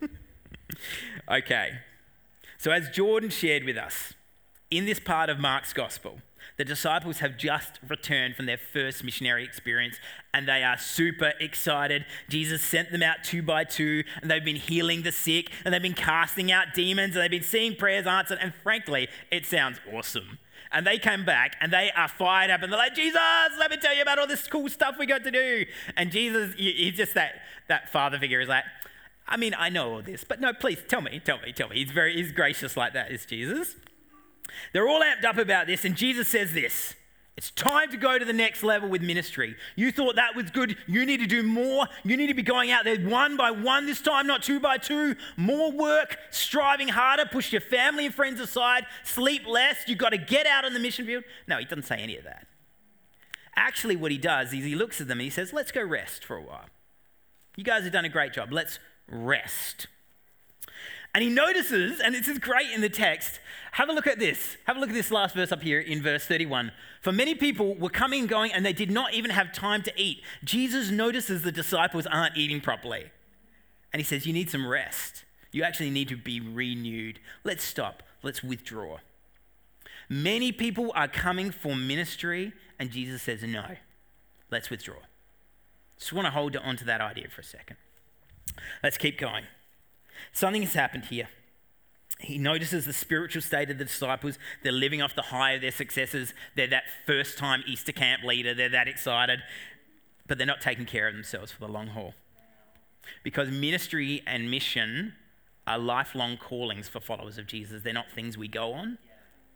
okay. 1.30 1.78
So, 2.58 2.72
as 2.72 2.90
Jordan 2.90 3.30
shared 3.30 3.64
with 3.64 3.78
us, 3.78 4.14
in 4.70 4.84
this 4.84 5.00
part 5.00 5.30
of 5.30 5.38
Mark's 5.38 5.72
gospel, 5.72 6.20
the 6.58 6.64
disciples 6.64 7.20
have 7.20 7.36
just 7.36 7.78
returned 7.86 8.34
from 8.34 8.46
their 8.46 8.58
first 8.58 9.04
missionary 9.04 9.44
experience 9.44 9.96
and 10.34 10.46
they 10.48 10.64
are 10.64 10.76
super 10.76 11.32
excited. 11.38 12.04
Jesus 12.28 12.62
sent 12.62 12.90
them 12.90 13.02
out 13.02 13.22
two 13.22 13.42
by 13.42 13.62
two 13.62 14.02
and 14.20 14.28
they've 14.28 14.44
been 14.44 14.56
healing 14.56 15.02
the 15.02 15.12
sick 15.12 15.50
and 15.64 15.72
they've 15.72 15.80
been 15.80 15.94
casting 15.94 16.50
out 16.50 16.74
demons 16.74 17.14
and 17.14 17.22
they've 17.22 17.30
been 17.30 17.44
seeing 17.44 17.76
prayers 17.76 18.08
answered. 18.08 18.38
And 18.42 18.52
frankly, 18.52 19.08
it 19.30 19.46
sounds 19.46 19.80
awesome. 19.94 20.38
And 20.72 20.84
they 20.84 20.98
came 20.98 21.24
back 21.24 21.56
and 21.60 21.72
they 21.72 21.92
are 21.96 22.08
fired 22.08 22.50
up 22.50 22.62
and 22.62 22.72
they're 22.72 22.78
like, 22.78 22.94
Jesus, 22.94 23.20
let 23.58 23.70
me 23.70 23.76
tell 23.76 23.94
you 23.94 24.02
about 24.02 24.18
all 24.18 24.26
this 24.26 24.46
cool 24.48 24.68
stuff 24.68 24.96
we 24.98 25.06
got 25.06 25.22
to 25.24 25.30
do. 25.30 25.64
And 25.96 26.10
Jesus, 26.10 26.54
he's 26.56 26.96
just 26.96 27.14
that, 27.14 27.36
that 27.68 27.88
father 27.90 28.18
figure 28.18 28.40
is 28.40 28.48
like, 28.48 28.64
I 29.28 29.36
mean, 29.36 29.54
I 29.56 29.68
know 29.68 29.92
all 29.92 30.02
this, 30.02 30.24
but 30.24 30.40
no, 30.40 30.52
please 30.52 30.78
tell 30.88 31.02
me, 31.02 31.20
tell 31.24 31.38
me, 31.38 31.52
tell 31.52 31.68
me. 31.68 31.76
He's 31.76 31.92
very, 31.92 32.14
he's 32.16 32.32
gracious 32.32 32.76
like 32.76 32.94
that, 32.94 33.12
is 33.12 33.24
Jesus. 33.26 33.76
They're 34.72 34.88
all 34.88 35.02
amped 35.02 35.24
up 35.24 35.38
about 35.38 35.66
this, 35.66 35.84
and 35.84 35.96
Jesus 35.96 36.28
says 36.28 36.52
this 36.52 36.94
it's 37.38 37.52
time 37.52 37.88
to 37.92 37.96
go 37.96 38.18
to 38.18 38.24
the 38.24 38.32
next 38.32 38.64
level 38.64 38.88
with 38.88 39.00
ministry. 39.00 39.54
You 39.76 39.92
thought 39.92 40.16
that 40.16 40.34
was 40.34 40.50
good. 40.50 40.76
You 40.88 41.06
need 41.06 41.20
to 41.20 41.26
do 41.28 41.44
more. 41.44 41.86
You 42.02 42.16
need 42.16 42.26
to 42.26 42.34
be 42.34 42.42
going 42.42 42.72
out 42.72 42.82
there 42.82 42.98
one 42.98 43.36
by 43.36 43.52
one 43.52 43.86
this 43.86 44.00
time, 44.00 44.26
not 44.26 44.42
two 44.42 44.58
by 44.58 44.76
two. 44.76 45.14
More 45.36 45.70
work, 45.70 46.18
striving 46.30 46.88
harder, 46.88 47.26
push 47.26 47.52
your 47.52 47.60
family 47.60 48.06
and 48.06 48.12
friends 48.12 48.40
aside, 48.40 48.86
sleep 49.04 49.46
less. 49.46 49.76
You've 49.86 49.98
got 49.98 50.08
to 50.08 50.18
get 50.18 50.48
out 50.48 50.64
on 50.64 50.74
the 50.74 50.80
mission 50.80 51.06
field. 51.06 51.22
No, 51.46 51.58
he 51.58 51.64
doesn't 51.64 51.84
say 51.84 51.98
any 51.98 52.16
of 52.16 52.24
that. 52.24 52.48
Actually, 53.54 53.94
what 53.94 54.10
he 54.10 54.18
does 54.18 54.52
is 54.52 54.64
he 54.64 54.74
looks 54.74 55.00
at 55.00 55.06
them 55.06 55.20
and 55.20 55.24
he 55.24 55.30
says, 55.30 55.52
Let's 55.52 55.70
go 55.70 55.84
rest 55.84 56.24
for 56.24 56.36
a 56.36 56.42
while. 56.42 56.66
You 57.54 57.62
guys 57.62 57.84
have 57.84 57.92
done 57.92 58.04
a 58.04 58.08
great 58.08 58.32
job. 58.32 58.52
Let's 58.52 58.80
rest. 59.08 59.86
And 61.14 61.22
he 61.22 61.30
notices, 61.30 62.00
and 62.00 62.16
this 62.16 62.26
is 62.26 62.38
great 62.38 62.70
in 62.72 62.80
the 62.80 62.88
text, 62.88 63.38
have 63.78 63.88
a 63.88 63.92
look 63.92 64.08
at 64.08 64.18
this. 64.18 64.56
Have 64.64 64.76
a 64.76 64.80
look 64.80 64.88
at 64.88 64.94
this 64.96 65.12
last 65.12 65.36
verse 65.36 65.52
up 65.52 65.62
here 65.62 65.78
in 65.78 66.02
verse 66.02 66.24
31. 66.26 66.72
For 67.00 67.12
many 67.12 67.36
people 67.36 67.76
were 67.76 67.88
coming 67.88 68.22
and 68.22 68.28
going, 68.28 68.52
and 68.52 68.66
they 68.66 68.72
did 68.72 68.90
not 68.90 69.14
even 69.14 69.30
have 69.30 69.52
time 69.52 69.84
to 69.84 69.92
eat. 69.96 70.20
Jesus 70.42 70.90
notices 70.90 71.42
the 71.42 71.52
disciples 71.52 72.04
aren't 72.04 72.36
eating 72.36 72.60
properly. 72.60 73.12
And 73.92 74.00
he 74.00 74.04
says, 74.04 74.26
You 74.26 74.32
need 74.32 74.50
some 74.50 74.66
rest. 74.66 75.24
You 75.52 75.62
actually 75.62 75.90
need 75.90 76.08
to 76.08 76.16
be 76.16 76.40
renewed. 76.40 77.20
Let's 77.44 77.62
stop. 77.62 78.02
Let's 78.20 78.42
withdraw. 78.42 78.96
Many 80.08 80.50
people 80.50 80.90
are 80.96 81.06
coming 81.06 81.52
for 81.52 81.76
ministry, 81.76 82.54
and 82.80 82.90
Jesus 82.90 83.22
says, 83.22 83.44
No, 83.44 83.76
let's 84.50 84.70
withdraw. 84.70 85.02
Just 86.00 86.12
want 86.12 86.26
to 86.26 86.32
hold 86.32 86.56
on 86.56 86.76
to 86.78 86.84
that 86.86 87.00
idea 87.00 87.28
for 87.28 87.42
a 87.42 87.44
second. 87.44 87.76
Let's 88.82 88.98
keep 88.98 89.20
going. 89.20 89.44
Something 90.32 90.62
has 90.62 90.74
happened 90.74 91.04
here. 91.04 91.28
He 92.20 92.36
notices 92.38 92.84
the 92.84 92.92
spiritual 92.92 93.42
state 93.42 93.70
of 93.70 93.78
the 93.78 93.84
disciples. 93.84 94.38
They're 94.62 94.72
living 94.72 95.00
off 95.00 95.14
the 95.14 95.22
high 95.22 95.52
of 95.52 95.60
their 95.60 95.70
successes. 95.70 96.34
They're 96.56 96.66
that 96.68 96.84
first 97.06 97.38
time 97.38 97.62
Easter 97.66 97.92
camp 97.92 98.24
leader. 98.24 98.54
They're 98.54 98.68
that 98.70 98.88
excited, 98.88 99.40
but 100.26 100.36
they're 100.36 100.46
not 100.46 100.60
taking 100.60 100.84
care 100.84 101.06
of 101.06 101.14
themselves 101.14 101.52
for 101.52 101.60
the 101.60 101.68
long 101.68 101.88
haul. 101.88 102.14
Because 103.22 103.50
ministry 103.50 104.22
and 104.26 104.50
mission 104.50 105.14
are 105.66 105.78
lifelong 105.78 106.36
callings 106.36 106.88
for 106.88 106.98
followers 106.98 107.38
of 107.38 107.46
Jesus. 107.46 107.82
They're 107.82 107.92
not 107.92 108.10
things 108.10 108.36
we 108.36 108.48
go 108.48 108.72
on, 108.72 108.98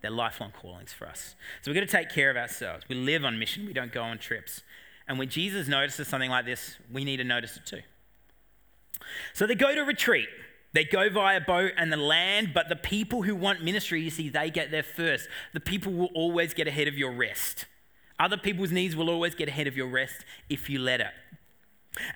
they're 0.00 0.10
lifelong 0.10 0.52
callings 0.52 0.92
for 0.92 1.08
us. 1.08 1.34
So 1.62 1.70
we've 1.70 1.80
got 1.80 1.88
to 1.88 1.96
take 1.96 2.10
care 2.10 2.30
of 2.30 2.36
ourselves. 2.36 2.84
We 2.88 2.94
live 2.94 3.24
on 3.24 3.38
mission, 3.38 3.66
we 3.66 3.72
don't 3.72 3.92
go 3.92 4.02
on 4.02 4.18
trips. 4.18 4.62
And 5.08 5.18
when 5.18 5.28
Jesus 5.28 5.66
notices 5.68 6.06
something 6.06 6.30
like 6.30 6.44
this, 6.44 6.76
we 6.92 7.04
need 7.04 7.16
to 7.16 7.24
notice 7.24 7.56
it 7.56 7.66
too. 7.66 7.82
So 9.32 9.46
they 9.46 9.56
go 9.56 9.74
to 9.74 9.82
retreat. 9.82 10.28
They 10.74 10.84
go 10.84 11.10
via 11.10 11.40
boat 11.40 11.72
and 11.76 11.92
the 11.92 11.98
land, 11.98 12.52
but 12.54 12.68
the 12.68 12.76
people 12.76 13.22
who 13.22 13.34
want 13.34 13.62
ministry, 13.62 14.00
you 14.00 14.10
see, 14.10 14.28
they 14.30 14.50
get 14.50 14.70
there 14.70 14.82
first. 14.82 15.28
The 15.52 15.60
people 15.60 15.92
will 15.92 16.10
always 16.14 16.54
get 16.54 16.66
ahead 16.66 16.88
of 16.88 16.96
your 16.96 17.12
rest. 17.12 17.66
Other 18.18 18.38
people's 18.38 18.70
needs 18.70 18.96
will 18.96 19.10
always 19.10 19.34
get 19.34 19.48
ahead 19.48 19.66
of 19.66 19.76
your 19.76 19.88
rest 19.88 20.24
if 20.48 20.70
you 20.70 20.78
let 20.78 21.00
it. 21.00 21.12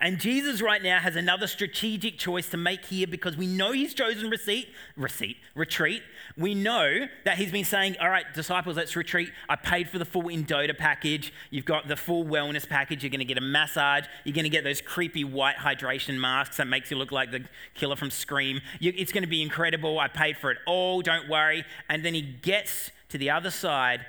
And 0.00 0.18
Jesus 0.18 0.62
right 0.62 0.83
now 0.83 1.00
has 1.00 1.16
another 1.16 1.47
strategic 1.47 2.16
choice 2.16 2.49
to 2.50 2.56
make 2.56 2.87
here 2.87 3.06
because 3.06 3.37
we 3.37 3.47
know 3.47 3.73
he's 3.73 3.92
chosen 3.92 4.30
receipt, 4.30 4.68
receipt, 4.97 5.37
retreat. 5.54 6.02
We 6.38 6.54
know 6.54 7.06
that 7.25 7.37
he's 7.37 7.52
been 7.52 7.64
saying, 7.64 7.97
all 8.00 8.09
right, 8.09 8.25
disciples, 8.35 8.76
let's 8.76 8.97
retreat. 8.97 9.30
I 9.50 9.56
paid 9.56 9.90
for 9.90 9.99
the 9.99 10.06
full 10.06 10.25
Endota 10.25 10.76
package. 10.76 11.33
You've 11.50 11.66
got 11.66 11.88
the 11.88 11.97
full 11.97 12.25
wellness 12.25 12.66
package. 12.66 13.02
You're 13.02 13.11
going 13.11 13.18
to 13.18 13.26
get 13.26 13.37
a 13.37 13.42
massage. 13.42 14.04
You're 14.25 14.35
going 14.35 14.45
to 14.45 14.50
get 14.50 14.64
those 14.64 14.80
creepy 14.80 15.25
white 15.25 15.56
hydration 15.56 16.18
masks 16.18 16.56
that 16.56 16.66
makes 16.66 16.90
you 16.90 16.97
look 16.97 17.12
like 17.12 17.30
the 17.30 17.45
killer 17.75 17.97
from 17.97 18.11
Scream. 18.11 18.62
You, 18.80 18.95
it's 18.97 19.12
going 19.12 19.25
to 19.25 19.28
be 19.28 19.42
incredible. 19.42 19.99
I 19.99 20.09
paid 20.09 20.38
for 20.38 20.50
it 20.50 20.59
all. 20.66 21.02
Don't 21.02 21.28
worry. 21.28 21.64
And 21.90 22.02
then 22.02 22.14
he 22.14 22.23
gets 22.23 22.92
to 23.11 23.18
the 23.18 23.28
other 23.30 23.50
side 23.50 24.06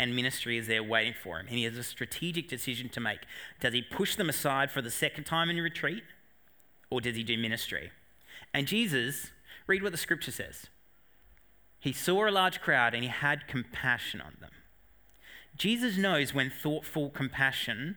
and 0.00 0.16
ministry 0.16 0.56
is 0.56 0.66
there 0.66 0.82
waiting 0.82 1.12
for 1.12 1.38
him. 1.38 1.46
And 1.46 1.58
he 1.58 1.64
has 1.64 1.76
a 1.76 1.82
strategic 1.82 2.48
decision 2.48 2.88
to 2.88 3.00
make. 3.00 3.20
Does 3.60 3.74
he 3.74 3.82
push 3.82 4.16
them 4.16 4.30
aside 4.30 4.70
for 4.70 4.80
the 4.80 4.90
second 4.90 5.24
time 5.24 5.50
in 5.50 5.58
retreat, 5.58 6.02
or 6.88 7.02
does 7.02 7.16
he 7.16 7.22
do 7.22 7.36
ministry? 7.36 7.90
And 8.54 8.66
Jesus, 8.66 9.30
read 9.66 9.82
what 9.82 9.92
the 9.92 9.98
scripture 9.98 10.30
says. 10.32 10.68
He 11.78 11.92
saw 11.92 12.26
a 12.26 12.30
large 12.30 12.62
crowd 12.62 12.94
and 12.94 13.02
he 13.02 13.10
had 13.10 13.46
compassion 13.46 14.22
on 14.22 14.38
them. 14.40 14.52
Jesus 15.54 15.98
knows 15.98 16.32
when 16.32 16.48
thoughtful 16.50 17.10
compassion 17.10 17.96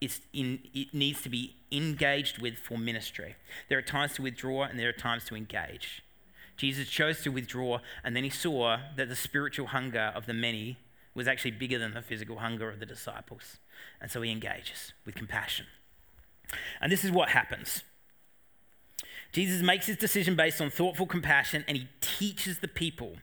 is 0.00 0.22
in, 0.32 0.58
it 0.74 0.92
needs 0.92 1.22
to 1.22 1.28
be 1.28 1.54
engaged 1.70 2.42
with 2.42 2.56
for 2.56 2.76
ministry. 2.76 3.36
There 3.68 3.78
are 3.78 3.82
times 3.82 4.14
to 4.14 4.22
withdraw 4.22 4.64
and 4.64 4.76
there 4.76 4.88
are 4.88 4.92
times 4.92 5.24
to 5.26 5.36
engage. 5.36 6.02
Jesus 6.56 6.88
chose 6.88 7.22
to 7.22 7.30
withdraw, 7.30 7.78
and 8.02 8.16
then 8.16 8.24
he 8.24 8.30
saw 8.30 8.78
that 8.96 9.08
the 9.08 9.14
spiritual 9.14 9.68
hunger 9.68 10.12
of 10.16 10.26
the 10.26 10.34
many 10.34 10.76
was 11.18 11.28
actually 11.28 11.50
bigger 11.50 11.78
than 11.78 11.92
the 11.92 12.00
physical 12.00 12.38
hunger 12.38 12.70
of 12.70 12.80
the 12.80 12.86
disciples. 12.86 13.58
And 14.00 14.10
so 14.10 14.22
he 14.22 14.32
engages 14.32 14.94
with 15.04 15.14
compassion. 15.14 15.66
And 16.80 16.90
this 16.90 17.04
is 17.04 17.10
what 17.10 17.28
happens 17.30 17.82
Jesus 19.30 19.60
makes 19.60 19.86
his 19.86 19.96
decision 19.98 20.36
based 20.36 20.58
on 20.58 20.70
thoughtful 20.70 21.04
compassion 21.04 21.64
and 21.68 21.76
he 21.76 21.88
teaches 22.00 22.60
the 22.60 22.68
people. 22.68 23.16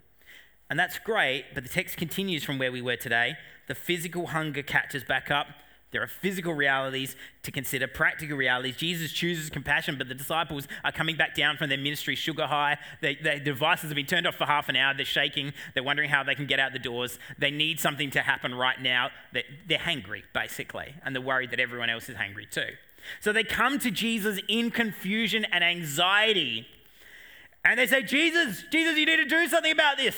And 0.69 0.79
that's 0.79 0.99
great, 0.99 1.45
but 1.55 1.63
the 1.63 1.69
text 1.69 1.97
continues 1.97 2.43
from 2.43 2.59
where 2.59 2.71
we 2.71 2.81
were 2.81 2.95
today. 2.95 3.37
The 3.67 3.73
physical 3.73 4.27
hunger 4.27 4.61
catches 4.61 5.03
back 5.03 5.31
up 5.31 5.47
there 5.95 6.03
are 6.03 6.07
physical 6.07 6.53
realities 6.53 7.15
to 7.43 7.51
consider, 7.51 7.87
practical 7.87 8.35
realities. 8.35 8.75
Jesus 8.75 9.13
chooses 9.13 9.49
compassion, 9.49 9.97
but 9.97 10.09
the 10.09 10.13
disciples 10.13 10.67
are 10.83 10.91
coming 10.91 11.15
back 11.15 11.33
down 11.35 11.55
from 11.55 11.69
their 11.69 11.77
ministry 11.77 12.15
sugar 12.15 12.47
high. 12.47 12.77
Their 12.99 13.39
devices 13.39 13.85
have 13.85 13.95
been 13.95 14.05
turned 14.05 14.27
off 14.27 14.35
for 14.35 14.45
half 14.45 14.67
an 14.67 14.75
hour. 14.75 14.93
They're 14.93 15.05
shaking. 15.05 15.53
They're 15.73 15.83
wondering 15.83 16.09
how 16.09 16.21
they 16.21 16.35
can 16.35 16.47
get 16.47 16.59
out 16.59 16.73
the 16.73 16.79
doors. 16.79 17.17
They 17.39 17.49
need 17.49 17.79
something 17.79 18.11
to 18.11 18.19
happen 18.19 18.53
right 18.53 18.81
now. 18.81 19.11
They're, 19.31 19.43
they're 19.69 19.77
hangry, 19.77 20.23
basically, 20.33 20.93
and 21.05 21.15
they're 21.15 21.21
worried 21.23 21.51
that 21.51 21.61
everyone 21.61 21.89
else 21.89 22.09
is 22.09 22.17
hangry 22.17 22.51
too. 22.51 22.73
So 23.21 23.31
they 23.31 23.45
come 23.45 23.79
to 23.79 23.89
Jesus 23.89 24.41
in 24.49 24.71
confusion 24.71 25.45
and 25.45 25.63
anxiety. 25.63 26.67
And 27.63 27.79
they 27.79 27.87
say, 27.87 28.03
Jesus, 28.03 28.65
Jesus, 28.69 28.97
you 28.97 29.05
need 29.05 29.15
to 29.15 29.25
do 29.25 29.47
something 29.47 29.71
about 29.71 29.95
this. 29.95 30.17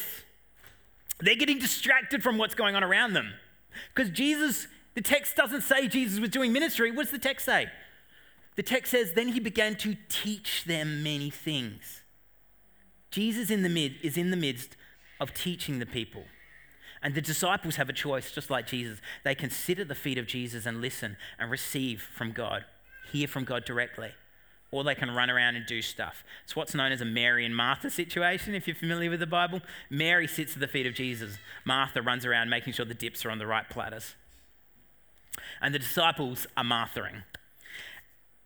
They're 1.19 1.36
getting 1.36 1.60
distracted 1.60 2.24
from 2.24 2.39
what's 2.39 2.55
going 2.55 2.75
on 2.75 2.84
around 2.84 3.13
them. 3.13 3.36
Because 3.93 4.10
Jesus 4.10 4.67
the 4.98 5.04
text 5.04 5.36
doesn't 5.36 5.62
say 5.62 5.88
Jesus 5.88 6.20
was 6.20 6.32
doing 6.32 6.51
ministry. 6.51 6.89
What 6.89 7.04
does 7.04 7.12
the 7.12 7.20
text 7.20 7.46
say? 7.46 7.68
The 8.56 8.63
text 8.63 8.89
says, 8.89 9.13
Then 9.13 9.27
he 9.27 9.39
began 9.39 9.75
to 9.75 9.96
teach 10.10 10.63
them 10.63 11.04
many 11.04 11.30
things. 11.30 12.01
Jesus 13.12 13.51
in 13.51 13.62
the 13.62 13.70
mid, 13.70 13.98
is 14.01 14.18
in 14.18 14.32
the 14.32 14.36
midst 14.36 14.75
of 15.20 15.36
teaching 15.36 15.77
the 15.77 15.86
people. 15.86 16.24
And 17.04 17.13
the 17.13 17.22
disciples 17.22 17.75
have 17.75 17.89
a 17.89 17.94
choice, 17.94 18.32
just 18.32 18.50
like 18.50 18.66
Jesus. 18.66 19.00
They 19.24 19.36
can 19.36 19.51
sit 19.51 19.77
at 19.77 19.88
the 19.88 19.94
feet 19.94 20.18
of 20.18 20.25
Jesus 20.25 20.66
and 20.66 20.82
listen 20.82 21.16
and 21.38 21.51
receive 21.51 22.01
from 22.01 22.32
God, 22.32 22.66
hear 23.12 23.27
from 23.27 23.44
God 23.44 23.66
directly. 23.66 24.14
Or 24.72 24.83
they 24.83 24.96
can 24.96 25.12
run 25.12 25.29
around 25.29 25.57
and 25.57 25.68
do 25.68 25.83
stuff. 25.83 26.24
It's 26.44 26.55
what's 26.55 26.74
known 26.74 26.92
as 26.92 27.01
a 27.01 27.05
Mary 27.05 27.46
and 27.46 27.55
Martha 27.55 27.92
situation, 27.92 28.55
if 28.55 28.66
you're 28.66 28.75
familiar 28.75 29.12
with 29.12 29.20
the 29.20 29.27
Bible. 29.27 29.62
Mary 29.92 30.25
sits 30.25 30.55
at 30.55 30.60
the 30.60 30.68
feet 30.68 30.88
of 30.88 30.96
Jesus. 30.96 31.38
Martha 31.66 32.01
runs 32.01 32.25
around 32.25 32.50
making 32.50 32.74
sure 32.74 32.83
the 32.83 32.96
dips 32.96 33.24
are 33.27 33.29
on 33.29 33.38
the 33.38 33.46
right 33.46 33.70
platters 33.70 34.16
and 35.62 35.74
the 35.74 35.79
disciples 35.79 36.48
are 36.55 36.64
marthering. 36.64 37.24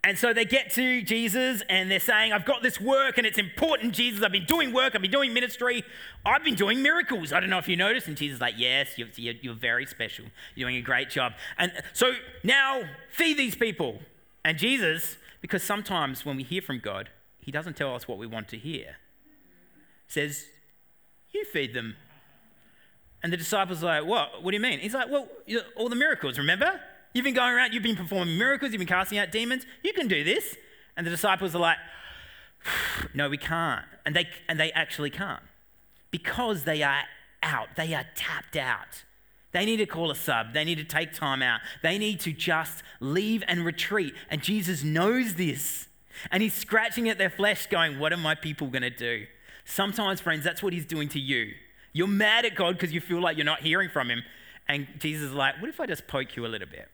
And 0.04 0.18
so 0.18 0.34
they 0.34 0.46
get 0.46 0.72
to 0.72 1.04
Jesus 1.04 1.62
and 1.70 1.92
they're 1.92 2.00
saying, 2.00 2.34
I've 2.34 2.46
got 2.46 2.64
this 2.64 2.82
work 2.82 3.20
and 3.20 3.28
it's 3.28 3.38
important, 3.38 3.94
Jesus. 3.94 4.24
I've 4.24 4.32
been 4.32 4.46
doing 4.46 4.74
work, 4.74 4.96
I've 4.96 5.02
been 5.02 5.12
doing 5.12 5.32
ministry, 5.32 5.84
I've 6.26 6.44
been 6.44 6.56
doing 6.56 6.82
miracles. 6.82 7.32
I 7.32 7.40
don't 7.40 7.52
know 7.52 7.60
if 7.60 7.68
you 7.68 7.76
noticed. 7.76 8.08
And 8.08 8.18
Jesus 8.18 8.36
is 8.36 8.42
like, 8.42 8.56
Yes, 8.58 8.98
you're, 8.98 9.10
you're 9.16 9.54
very 9.54 9.86
special. 9.86 10.26
You're 10.56 10.70
doing 10.70 10.78
a 10.78 10.82
great 10.82 11.12
job. 11.12 11.34
And 11.60 11.72
so 11.94 12.14
now 12.44 12.82
feed 13.12 13.38
these 13.38 13.56
people. 13.56 14.00
And 14.44 14.58
Jesus, 14.58 15.18
because 15.40 15.62
sometimes 15.62 16.26
when 16.26 16.36
we 16.36 16.44
hear 16.44 16.64
from 16.64 16.80
God, 16.80 17.10
He 17.40 17.52
doesn't 17.52 17.78
tell 17.78 17.94
us 17.94 18.08
what 18.08 18.18
we 18.18 18.26
want 18.26 18.48
to 18.50 18.58
hear, 18.58 18.96
says, 20.08 20.46
You 21.32 21.46
feed 21.46 21.76
them. 21.76 21.96
And 23.22 23.32
the 23.32 23.38
disciples 23.38 23.84
are 23.84 24.02
like, 24.02 24.10
What? 24.10 24.42
What 24.42 24.50
do 24.50 24.58
you 24.58 24.64
mean? 24.64 24.80
He's 24.80 24.96
like, 24.96 25.12
Well, 25.12 25.28
all 25.76 25.90
the 25.90 25.96
miracles, 25.96 26.40
remember? 26.40 26.82
You've 27.14 27.26
been 27.26 27.34
going 27.34 27.54
around, 27.54 27.74
you've 27.74 27.84
been 27.84 27.96
performing 27.96 28.38
miracles, 28.38 28.72
you've 28.72 28.80
been 28.80 28.88
casting 28.88 29.18
out 29.18 29.32
demons. 29.32 29.66
You 29.84 29.94
can 29.94 30.08
do 30.08 30.24
this. 30.24 30.56
And 30.96 31.06
the 31.06 31.12
disciples 31.12 31.56
are 31.56 31.60
like, 31.60 31.78
no, 33.14 33.30
we 33.30 33.38
can't. 33.38 33.86
And 34.06 34.16
they, 34.16 34.28
and 34.48 34.60
they 34.60 34.72
actually 34.72 35.10
can't 35.10 35.44
because 36.10 36.64
they 36.64 36.84
are 36.84 37.04
out, 37.44 37.70
they 37.76 37.94
are 37.94 38.06
tapped 38.16 38.56
out. 38.56 39.04
They 39.52 39.66
need 39.66 39.78
to 39.78 39.86
call 39.86 40.12
a 40.12 40.16
sub. 40.16 40.54
They 40.54 40.64
need 40.64 40.78
to 40.78 40.84
take 40.84 41.14
time 41.14 41.42
out. 41.42 41.60
They 41.84 41.98
need 41.98 42.20
to 42.22 42.32
just 42.32 42.84
leave 43.00 43.44
and 43.48 43.66
retreat. 43.66 44.14
And 44.30 44.42
Jesus 44.42 44.84
knows 44.84 45.36
this. 45.36 45.88
And 46.32 46.42
he's 46.42 46.54
scratching 46.54 47.10
at 47.10 47.18
their 47.18 47.30
flesh, 47.30 47.68
going, 47.68 48.00
What 48.00 48.14
are 48.14 48.18
my 48.18 48.36
people 48.36 48.68
going 48.68 48.82
to 48.84 48.90
do? 48.90 49.26
Sometimes, 49.66 50.22
friends, 50.22 50.44
that's 50.44 50.64
what 50.64 50.74
he's 50.74 50.86
doing 50.86 51.10
to 51.10 51.20
you. 51.20 51.52
You're 51.94 52.08
mad 52.08 52.46
at 52.46 52.56
God 52.56 52.76
because 52.76 52.94
you 52.94 53.02
feel 53.02 53.20
like 53.20 53.36
you're 53.36 53.46
not 53.46 53.62
hearing 53.62 53.90
from 53.90 54.10
him. 54.10 54.24
And 54.68 54.88
Jesus 55.00 55.30
is 55.30 55.34
like, 55.34 55.60
What 55.60 55.70
if 55.70 55.80
I 55.80 55.86
just 55.86 56.08
poke 56.08 56.36
you 56.38 56.46
a 56.46 56.48
little 56.48 56.68
bit? 56.68 56.88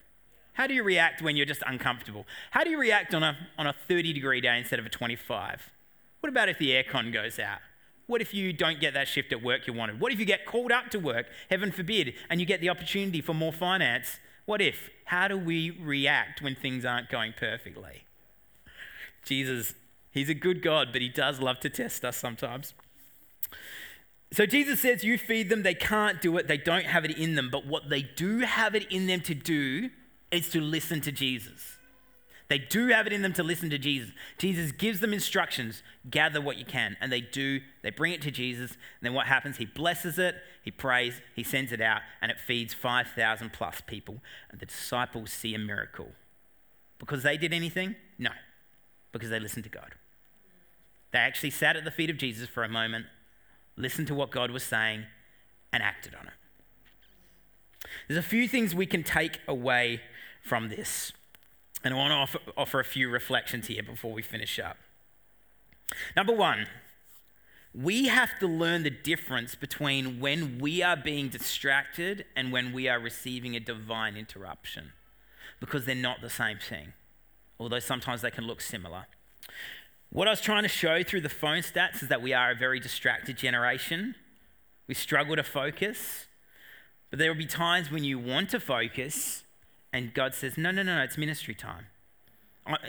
How 0.58 0.66
do 0.66 0.74
you 0.74 0.82
react 0.82 1.22
when 1.22 1.36
you're 1.36 1.46
just 1.46 1.62
uncomfortable? 1.68 2.26
How 2.50 2.64
do 2.64 2.70
you 2.70 2.80
react 2.80 3.14
on 3.14 3.22
a, 3.22 3.36
on 3.56 3.68
a 3.68 3.72
30 3.72 4.12
degree 4.12 4.40
day 4.40 4.58
instead 4.58 4.80
of 4.80 4.86
a 4.86 4.88
25? 4.88 5.70
What 6.18 6.28
about 6.28 6.48
if 6.48 6.58
the 6.58 6.70
aircon 6.70 7.12
goes 7.12 7.38
out? 7.38 7.60
What 8.08 8.20
if 8.20 8.34
you 8.34 8.52
don't 8.52 8.80
get 8.80 8.92
that 8.94 9.06
shift 9.06 9.30
at 9.30 9.40
work 9.40 9.68
you 9.68 9.72
wanted? 9.72 10.00
What 10.00 10.12
if 10.12 10.18
you 10.18 10.24
get 10.24 10.46
called 10.46 10.72
up 10.72 10.90
to 10.90 10.98
work, 10.98 11.26
heaven 11.48 11.70
forbid, 11.70 12.14
and 12.28 12.40
you 12.40 12.46
get 12.46 12.60
the 12.60 12.70
opportunity 12.70 13.20
for 13.20 13.34
more 13.34 13.52
finance? 13.52 14.18
What 14.46 14.60
if? 14.60 14.90
How 15.04 15.28
do 15.28 15.38
we 15.38 15.70
react 15.70 16.42
when 16.42 16.56
things 16.56 16.84
aren't 16.84 17.08
going 17.08 17.34
perfectly? 17.38 18.02
Jesus, 19.24 19.74
He's 20.10 20.28
a 20.28 20.34
good 20.34 20.60
God, 20.60 20.88
but 20.90 21.00
He 21.00 21.08
does 21.08 21.38
love 21.38 21.60
to 21.60 21.70
test 21.70 22.04
us 22.04 22.16
sometimes. 22.16 22.74
So 24.32 24.44
Jesus 24.44 24.80
says, 24.80 25.04
You 25.04 25.18
feed 25.18 25.50
them, 25.50 25.62
they 25.62 25.74
can't 25.74 26.20
do 26.20 26.36
it, 26.36 26.48
they 26.48 26.58
don't 26.58 26.86
have 26.86 27.04
it 27.04 27.16
in 27.16 27.36
them. 27.36 27.48
But 27.48 27.64
what 27.64 27.90
they 27.90 28.02
do 28.02 28.40
have 28.40 28.74
it 28.74 28.90
in 28.90 29.06
them 29.06 29.20
to 29.20 29.34
do 29.34 29.90
is 30.30 30.48
to 30.50 30.60
listen 30.60 31.00
to 31.02 31.12
Jesus. 31.12 31.78
They 32.48 32.58
do 32.58 32.88
have 32.88 33.06
it 33.06 33.12
in 33.12 33.20
them 33.20 33.34
to 33.34 33.42
listen 33.42 33.68
to 33.70 33.78
Jesus. 33.78 34.10
Jesus 34.38 34.72
gives 34.72 35.00
them 35.00 35.12
instructions 35.12 35.82
gather 36.08 36.40
what 36.40 36.56
you 36.56 36.64
can. 36.64 36.96
And 37.00 37.12
they 37.12 37.20
do. 37.20 37.60
They 37.82 37.90
bring 37.90 38.12
it 38.12 38.22
to 38.22 38.30
Jesus. 38.30 38.72
And 38.72 39.02
then 39.02 39.12
what 39.12 39.26
happens? 39.26 39.58
He 39.58 39.66
blesses 39.66 40.18
it, 40.18 40.36
he 40.62 40.70
prays, 40.70 41.20
he 41.36 41.42
sends 41.42 41.72
it 41.72 41.82
out, 41.82 42.00
and 42.22 42.30
it 42.30 42.40
feeds 42.40 42.72
5,000 42.72 43.52
plus 43.52 43.82
people. 43.86 44.22
And 44.50 44.60
the 44.60 44.66
disciples 44.66 45.30
see 45.30 45.54
a 45.54 45.58
miracle. 45.58 46.08
Because 46.98 47.22
they 47.22 47.36
did 47.36 47.52
anything? 47.52 47.96
No. 48.18 48.30
Because 49.12 49.28
they 49.28 49.38
listened 49.38 49.64
to 49.64 49.70
God. 49.70 49.94
They 51.10 51.18
actually 51.18 51.50
sat 51.50 51.76
at 51.76 51.84
the 51.84 51.90
feet 51.90 52.10
of 52.10 52.16
Jesus 52.16 52.48
for 52.48 52.64
a 52.64 52.68
moment, 52.68 53.06
listened 53.76 54.08
to 54.08 54.14
what 54.14 54.30
God 54.30 54.50
was 54.50 54.62
saying, 54.62 55.04
and 55.70 55.82
acted 55.82 56.14
on 56.14 56.26
it. 56.26 56.32
There's 58.06 58.18
a 58.18 58.28
few 58.28 58.48
things 58.48 58.74
we 58.74 58.86
can 58.86 59.02
take 59.02 59.40
away 59.46 60.00
from 60.48 60.68
this. 60.68 61.12
And 61.84 61.94
I 61.94 61.96
want 61.96 62.10
to 62.10 62.16
offer, 62.16 62.38
offer 62.56 62.80
a 62.80 62.84
few 62.84 63.08
reflections 63.08 63.68
here 63.68 63.82
before 63.82 64.12
we 64.12 64.22
finish 64.22 64.58
up. 64.58 64.78
Number 66.16 66.34
one, 66.34 66.66
we 67.74 68.08
have 68.08 68.38
to 68.40 68.46
learn 68.46 68.82
the 68.82 68.90
difference 68.90 69.54
between 69.54 70.18
when 70.18 70.58
we 70.58 70.82
are 70.82 70.96
being 70.96 71.28
distracted 71.28 72.24
and 72.34 72.50
when 72.50 72.72
we 72.72 72.88
are 72.88 72.98
receiving 72.98 73.54
a 73.54 73.60
divine 73.60 74.16
interruption 74.16 74.92
because 75.60 75.84
they're 75.84 75.94
not 75.94 76.20
the 76.20 76.30
same 76.30 76.58
thing, 76.58 76.94
although 77.60 77.78
sometimes 77.78 78.22
they 78.22 78.30
can 78.30 78.44
look 78.44 78.60
similar. 78.60 79.06
What 80.10 80.26
I 80.26 80.30
was 80.30 80.40
trying 80.40 80.62
to 80.62 80.68
show 80.68 81.02
through 81.02 81.20
the 81.20 81.28
phone 81.28 81.60
stats 81.60 82.02
is 82.02 82.08
that 82.08 82.22
we 82.22 82.32
are 82.32 82.50
a 82.50 82.54
very 82.54 82.80
distracted 82.80 83.36
generation. 83.36 84.14
We 84.86 84.94
struggle 84.94 85.36
to 85.36 85.42
focus. 85.42 86.26
But 87.10 87.18
there 87.18 87.30
will 87.30 87.38
be 87.38 87.46
times 87.46 87.90
when 87.90 88.04
you 88.04 88.18
want 88.18 88.50
to 88.50 88.60
focus 88.60 89.44
and 89.92 90.12
God 90.14 90.34
says, 90.34 90.56
No, 90.56 90.70
no, 90.70 90.82
no, 90.82 90.96
no, 90.96 91.02
it's 91.02 91.18
ministry 91.18 91.54
time. 91.54 91.86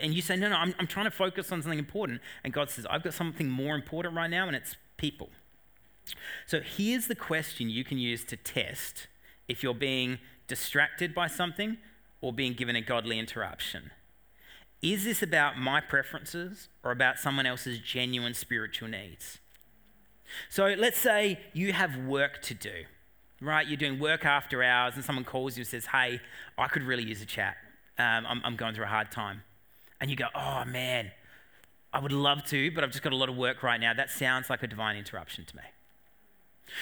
And 0.01 0.13
you 0.13 0.21
say, 0.21 0.35
no, 0.35 0.49
no, 0.49 0.55
I'm, 0.55 0.75
I'm 0.77 0.87
trying 0.87 1.05
to 1.05 1.11
focus 1.11 1.51
on 1.51 1.61
something 1.61 1.79
important. 1.79 2.21
And 2.43 2.51
God 2.51 2.69
says, 2.69 2.85
I've 2.89 3.03
got 3.03 3.13
something 3.13 3.49
more 3.49 3.75
important 3.75 4.15
right 4.15 4.29
now, 4.29 4.47
and 4.47 4.55
it's 4.55 4.75
people. 4.97 5.29
So 6.45 6.59
here's 6.59 7.07
the 7.07 7.15
question 7.15 7.69
you 7.69 7.83
can 7.83 7.97
use 7.97 8.25
to 8.25 8.35
test 8.35 9.07
if 9.47 9.63
you're 9.63 9.73
being 9.73 10.19
distracted 10.47 11.15
by 11.15 11.27
something 11.27 11.77
or 12.21 12.33
being 12.33 12.53
given 12.53 12.75
a 12.75 12.81
godly 12.81 13.17
interruption. 13.17 13.91
Is 14.81 15.03
this 15.03 15.21
about 15.21 15.57
my 15.57 15.81
preferences 15.81 16.69
or 16.83 16.91
about 16.91 17.19
someone 17.19 17.45
else's 17.45 17.79
genuine 17.79 18.33
spiritual 18.33 18.89
needs? 18.89 19.39
So 20.49 20.67
let's 20.77 20.99
say 20.99 21.39
you 21.53 21.73
have 21.73 21.97
work 21.97 22.41
to 22.43 22.53
do, 22.53 22.85
right? 23.41 23.67
You're 23.67 23.77
doing 23.77 23.99
work 23.99 24.25
after 24.25 24.63
hours 24.63 24.95
and 24.95 25.03
someone 25.03 25.25
calls 25.25 25.57
you 25.57 25.61
and 25.61 25.67
says, 25.67 25.87
Hey, 25.87 26.19
I 26.57 26.67
could 26.67 26.83
really 26.83 27.03
use 27.03 27.21
a 27.21 27.25
chat. 27.25 27.57
Um, 27.97 28.25
I'm, 28.27 28.41
I'm 28.43 28.55
going 28.55 28.75
through 28.75 28.85
a 28.85 28.89
hard 28.89 29.11
time. 29.11 29.43
And 30.01 30.09
you 30.09 30.15
go, 30.15 30.27
Oh 30.35 30.63
man, 30.65 31.11
I 31.93 31.99
would 31.99 32.11
love 32.11 32.43
to, 32.45 32.71
but 32.71 32.83
I've 32.83 32.91
just 32.91 33.03
got 33.03 33.13
a 33.13 33.15
lot 33.15 33.29
of 33.29 33.37
work 33.37 33.63
right 33.63 33.79
now. 33.79 33.93
That 33.93 34.09
sounds 34.09 34.49
like 34.49 34.63
a 34.63 34.67
divine 34.67 34.95
interruption 34.95 35.45
to 35.45 35.55
me. 35.55 35.63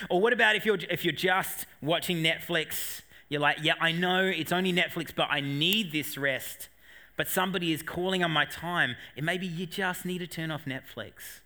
Or 0.10 0.20
what 0.20 0.34
about 0.34 0.56
if 0.56 0.66
you're, 0.66 0.78
if 0.90 1.06
you're 1.06 1.14
just 1.14 1.66
watching 1.82 2.18
Netflix? 2.18 3.02
You're 3.30 3.42
like, 3.42 3.58
yeah, 3.62 3.74
I 3.80 3.92
know 3.92 4.26
it's 4.26 4.52
only 4.52 4.74
Netflix, 4.74 5.14
but 5.16 5.28
I 5.30 5.42
need 5.42 5.92
this 5.92 6.18
rest. 6.18 6.70
But 7.16 7.28
somebody 7.28 7.74
is 7.74 7.82
calling 7.82 8.24
on 8.24 8.32
my 8.32 8.46
time. 8.46 8.96
And 9.16 9.26
maybe 9.26 9.48
you 9.48 9.66
just 9.66 10.06
need 10.06 10.20
to 10.20 10.28
turn 10.28 10.52
off 10.52 10.66
Netflix. 10.66 11.42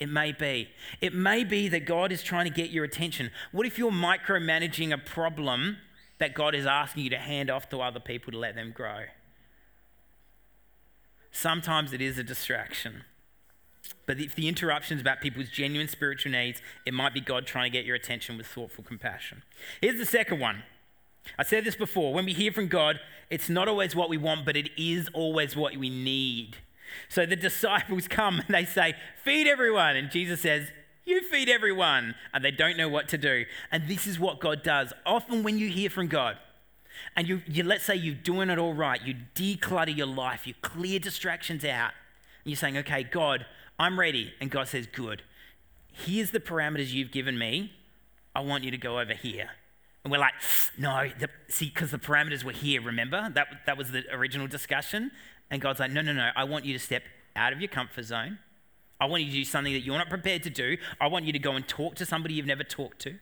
It 0.00 0.08
may 0.08 0.32
be. 0.32 0.70
It 1.02 1.14
may 1.14 1.44
be 1.44 1.68
that 1.68 1.84
God 1.84 2.10
is 2.10 2.22
trying 2.22 2.46
to 2.46 2.50
get 2.50 2.70
your 2.70 2.84
attention. 2.84 3.30
What 3.52 3.66
if 3.66 3.78
you're 3.78 3.92
micromanaging 3.92 4.92
a 4.92 4.98
problem 4.98 5.76
that 6.18 6.34
God 6.34 6.54
is 6.54 6.64
asking 6.64 7.04
you 7.04 7.10
to 7.10 7.18
hand 7.18 7.50
off 7.50 7.68
to 7.68 7.80
other 7.80 8.00
people 8.00 8.32
to 8.32 8.38
let 8.38 8.54
them 8.54 8.72
grow? 8.74 9.04
Sometimes 11.30 11.92
it 11.92 12.00
is 12.00 12.18
a 12.18 12.24
distraction. 12.24 13.04
But 14.06 14.18
if 14.18 14.34
the 14.34 14.48
interruption 14.48 14.96
is 14.96 15.02
about 15.02 15.20
people's 15.20 15.50
genuine 15.50 15.88
spiritual 15.88 16.32
needs, 16.32 16.60
it 16.86 16.94
might 16.94 17.14
be 17.14 17.20
God 17.20 17.46
trying 17.46 17.70
to 17.70 17.78
get 17.78 17.84
your 17.84 17.96
attention 17.96 18.36
with 18.38 18.46
thoughtful 18.46 18.82
compassion. 18.82 19.42
Here's 19.80 19.98
the 19.98 20.06
second 20.06 20.40
one. 20.40 20.62
I 21.38 21.44
said 21.44 21.64
this 21.64 21.76
before. 21.76 22.14
When 22.14 22.24
we 22.24 22.32
hear 22.32 22.50
from 22.50 22.68
God, 22.68 22.98
it's 23.28 23.48
not 23.48 23.68
always 23.68 23.94
what 23.94 24.08
we 24.08 24.16
want, 24.16 24.46
but 24.46 24.56
it 24.56 24.70
is 24.76 25.08
always 25.12 25.54
what 25.54 25.76
we 25.76 25.90
need. 25.90 26.56
So 27.08 27.26
the 27.26 27.36
disciples 27.36 28.08
come 28.08 28.40
and 28.40 28.54
they 28.54 28.64
say, 28.64 28.94
Feed 29.22 29.46
everyone. 29.46 29.96
And 29.96 30.10
Jesus 30.10 30.40
says, 30.40 30.68
You 31.04 31.22
feed 31.22 31.48
everyone. 31.48 32.14
And 32.32 32.44
they 32.44 32.50
don't 32.50 32.76
know 32.76 32.88
what 32.88 33.08
to 33.08 33.18
do. 33.18 33.44
And 33.70 33.88
this 33.88 34.06
is 34.06 34.18
what 34.18 34.40
God 34.40 34.62
does. 34.62 34.92
Often 35.04 35.42
when 35.42 35.58
you 35.58 35.68
hear 35.68 35.90
from 35.90 36.08
God, 36.08 36.36
and 37.16 37.28
you, 37.28 37.42
you 37.46 37.64
let's 37.64 37.84
say 37.84 37.94
you're 37.94 38.14
doing 38.14 38.50
it 38.50 38.58
all 38.58 38.74
right, 38.74 39.00
you 39.02 39.14
declutter 39.34 39.96
your 39.96 40.06
life, 40.06 40.46
you 40.46 40.54
clear 40.60 40.98
distractions 40.98 41.64
out, 41.64 41.92
and 42.44 42.50
you're 42.50 42.56
saying, 42.56 42.76
Okay, 42.78 43.02
God, 43.04 43.46
I'm 43.78 43.98
ready. 43.98 44.32
And 44.40 44.50
God 44.50 44.68
says, 44.68 44.86
Good. 44.86 45.22
Here's 45.92 46.30
the 46.30 46.40
parameters 46.40 46.92
you've 46.92 47.10
given 47.10 47.38
me. 47.38 47.72
I 48.34 48.40
want 48.40 48.64
you 48.64 48.70
to 48.70 48.78
go 48.78 49.00
over 49.00 49.14
here. 49.14 49.50
And 50.04 50.10
we're 50.10 50.18
like, 50.18 50.34
no, 50.78 51.10
the, 51.18 51.28
see, 51.48 51.66
because 51.66 51.90
the 51.90 51.98
parameters 51.98 52.42
were 52.42 52.52
here, 52.52 52.80
remember? 52.80 53.30
That, 53.34 53.48
that 53.66 53.76
was 53.76 53.90
the 53.90 54.02
original 54.12 54.46
discussion. 54.46 55.10
And 55.50 55.60
God's 55.60 55.80
like, 55.80 55.90
no, 55.90 56.00
no, 56.00 56.12
no, 56.12 56.30
I 56.36 56.44
want 56.44 56.64
you 56.64 56.72
to 56.72 56.78
step 56.78 57.02
out 57.34 57.52
of 57.52 57.60
your 57.60 57.68
comfort 57.68 58.04
zone. 58.04 58.38
I 59.00 59.06
want 59.06 59.22
you 59.22 59.30
to 59.30 59.36
do 59.36 59.44
something 59.44 59.72
that 59.72 59.80
you're 59.80 59.98
not 59.98 60.10
prepared 60.10 60.42
to 60.44 60.50
do. 60.50 60.76
I 61.00 61.08
want 61.08 61.24
you 61.24 61.32
to 61.32 61.38
go 61.38 61.52
and 61.52 61.66
talk 61.66 61.94
to 61.96 62.06
somebody 62.06 62.34
you've 62.34 62.46
never 62.46 62.64
talked 62.64 63.00
to. 63.00 63.14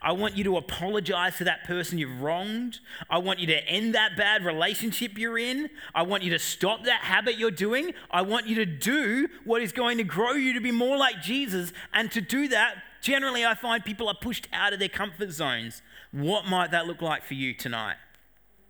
I 0.00 0.12
want 0.12 0.36
you 0.36 0.44
to 0.44 0.56
apologize 0.56 1.38
to 1.38 1.44
that 1.44 1.64
person 1.64 1.98
you've 1.98 2.20
wronged. 2.20 2.78
I 3.10 3.18
want 3.18 3.40
you 3.40 3.46
to 3.48 3.66
end 3.66 3.94
that 3.94 4.16
bad 4.16 4.44
relationship 4.44 5.18
you're 5.18 5.38
in. 5.38 5.70
I 5.94 6.02
want 6.02 6.22
you 6.22 6.30
to 6.30 6.38
stop 6.38 6.84
that 6.84 7.00
habit 7.00 7.36
you're 7.36 7.50
doing. 7.50 7.92
I 8.10 8.22
want 8.22 8.46
you 8.46 8.54
to 8.56 8.66
do 8.66 9.28
what 9.44 9.62
is 9.62 9.72
going 9.72 9.98
to 9.98 10.04
grow 10.04 10.32
you 10.32 10.52
to 10.54 10.60
be 10.60 10.70
more 10.70 10.96
like 10.96 11.20
Jesus. 11.20 11.72
And 11.92 12.12
to 12.12 12.20
do 12.20 12.48
that, 12.48 12.76
generally, 13.00 13.44
I 13.44 13.54
find 13.54 13.84
people 13.84 14.08
are 14.08 14.14
pushed 14.14 14.48
out 14.52 14.72
of 14.72 14.78
their 14.78 14.88
comfort 14.88 15.32
zones. 15.32 15.82
What 16.12 16.46
might 16.46 16.70
that 16.70 16.86
look 16.86 17.02
like 17.02 17.24
for 17.24 17.34
you 17.34 17.54
tonight? 17.54 17.96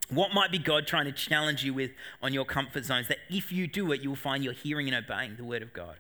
What 0.08 0.34
might 0.34 0.50
be 0.50 0.58
God 0.58 0.86
trying 0.86 1.06
to 1.06 1.12
challenge 1.12 1.64
you 1.64 1.72
with 1.72 1.92
on 2.22 2.34
your 2.34 2.44
comfort 2.44 2.84
zones 2.84 3.08
that 3.08 3.18
if 3.30 3.50
you 3.50 3.66
do 3.66 3.92
it, 3.92 4.02
you'll 4.02 4.16
find 4.16 4.44
you're 4.44 4.52
hearing 4.52 4.88
and 4.88 4.96
obeying 4.96 5.36
the 5.36 5.44
word 5.44 5.62
of 5.62 5.72
God? 5.72 5.96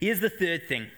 Here's 0.00 0.20
the 0.20 0.30
third 0.30 0.66
thing 0.68 0.88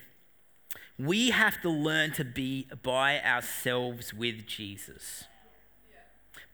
we 0.99 1.31
have 1.31 1.61
to 1.63 1.69
learn 1.69 2.13
to 2.13 2.25
be 2.25 2.69
by 2.83 3.21
ourselves 3.21 4.15
with 4.15 4.47
Jesus. 4.47 5.25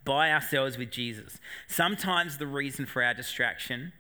By 0.03 0.33
ourselves 0.33 0.79
with 0.79 0.91
Jesus. 0.91 1.39
Sometimes 1.69 2.39
the 2.39 2.47
reason 2.47 2.87
for 2.87 3.03
our 3.03 3.13
distraction 3.13 3.93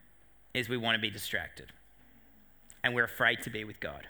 is 0.54 0.68
we 0.68 0.78
want 0.78 0.94
to 0.94 1.00
be 1.00 1.10
distracted 1.10 1.72
and 2.82 2.94
we're 2.94 3.04
afraid 3.04 3.42
to 3.42 3.50
be 3.50 3.64
with 3.64 3.80
God. 3.80 4.06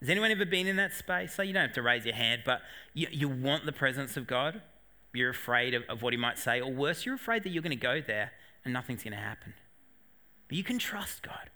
Has 0.00 0.10
anyone 0.10 0.30
ever 0.30 0.44
been 0.44 0.66
in 0.66 0.76
that 0.76 0.92
space? 0.92 1.32
So 1.32 1.42
you 1.42 1.54
don't 1.54 1.62
have 1.62 1.72
to 1.72 1.82
raise 1.82 2.04
your 2.04 2.14
hand, 2.14 2.42
but 2.44 2.60
you, 2.92 3.08
you 3.10 3.28
want 3.28 3.64
the 3.64 3.72
presence 3.72 4.18
of 4.18 4.26
God. 4.26 4.60
You're 5.16 5.30
afraid 5.30 5.74
of, 5.74 5.84
of 5.88 6.02
what 6.02 6.12
He 6.12 6.16
might 6.16 6.38
say, 6.38 6.60
or 6.60 6.72
worse, 6.72 7.06
you're 7.06 7.14
afraid 7.14 7.42
that 7.44 7.50
you're 7.50 7.62
going 7.62 7.70
to 7.70 7.76
go 7.76 8.00
there 8.00 8.32
and 8.64 8.72
nothing's 8.72 9.02
going 9.02 9.12
to 9.12 9.18
happen. 9.18 9.54
But 10.48 10.56
you 10.56 10.64
can 10.64 10.78
trust 10.78 11.22
God. 11.22 11.50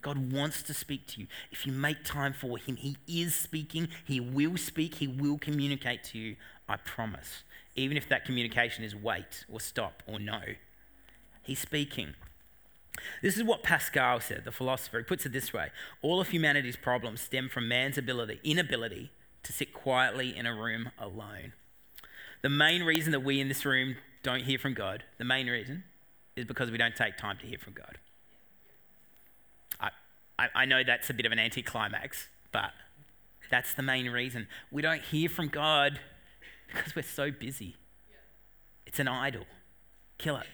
God 0.00 0.32
wants 0.32 0.62
to 0.62 0.74
speak 0.74 1.06
to 1.08 1.20
you. 1.20 1.26
If 1.50 1.66
you 1.66 1.72
make 1.72 2.04
time 2.04 2.32
for 2.32 2.58
Him, 2.58 2.76
He 2.76 2.96
is 3.06 3.34
speaking. 3.34 3.88
He 4.04 4.20
will 4.20 4.56
speak. 4.56 4.96
He 4.96 5.06
will 5.06 5.38
communicate 5.38 6.04
to 6.04 6.18
you. 6.18 6.36
I 6.68 6.76
promise. 6.76 7.42
Even 7.74 7.96
if 7.96 8.08
that 8.08 8.24
communication 8.24 8.84
is 8.84 8.94
wait 8.94 9.44
or 9.50 9.60
stop 9.60 10.02
or 10.06 10.18
no, 10.18 10.40
He's 11.42 11.58
speaking. 11.58 12.14
This 13.22 13.36
is 13.36 13.44
what 13.44 13.62
Pascal 13.62 14.20
said, 14.20 14.44
the 14.44 14.52
philosopher. 14.52 14.98
He 14.98 15.04
puts 15.04 15.24
it 15.26 15.32
this 15.32 15.52
way 15.52 15.70
All 16.02 16.20
of 16.20 16.28
humanity's 16.28 16.76
problems 16.76 17.20
stem 17.20 17.48
from 17.48 17.68
man's 17.68 17.98
ability, 17.98 18.40
inability 18.44 19.10
to 19.42 19.52
sit 19.52 19.72
quietly 19.72 20.36
in 20.36 20.46
a 20.46 20.54
room 20.54 20.90
alone. 20.98 21.52
The 22.42 22.48
main 22.48 22.82
reason 22.82 23.12
that 23.12 23.20
we 23.20 23.40
in 23.40 23.48
this 23.48 23.64
room 23.64 23.96
don't 24.22 24.42
hear 24.42 24.58
from 24.58 24.74
God, 24.74 25.04
the 25.18 25.24
main 25.24 25.48
reason, 25.48 25.84
is 26.36 26.44
because 26.44 26.70
we 26.70 26.78
don't 26.78 26.94
take 26.94 27.16
time 27.16 27.36
to 27.38 27.46
hear 27.46 27.58
from 27.58 27.72
God. 27.72 27.98
I, 29.80 29.90
I, 30.38 30.48
I 30.54 30.64
know 30.64 30.82
that's 30.84 31.10
a 31.10 31.14
bit 31.14 31.26
of 31.26 31.32
an 31.32 31.38
anticlimax, 31.38 32.28
but 32.52 32.70
that's 33.50 33.74
the 33.74 33.82
main 33.82 34.10
reason. 34.10 34.46
We 34.70 34.82
don't 34.82 35.02
hear 35.02 35.28
from 35.28 35.48
God 35.48 36.00
because 36.68 36.94
we're 36.94 37.02
so 37.02 37.30
busy. 37.30 37.76
It's 38.86 38.98
an 38.98 39.08
idol. 39.08 39.44
Kill 40.18 40.36
it. 40.36 40.46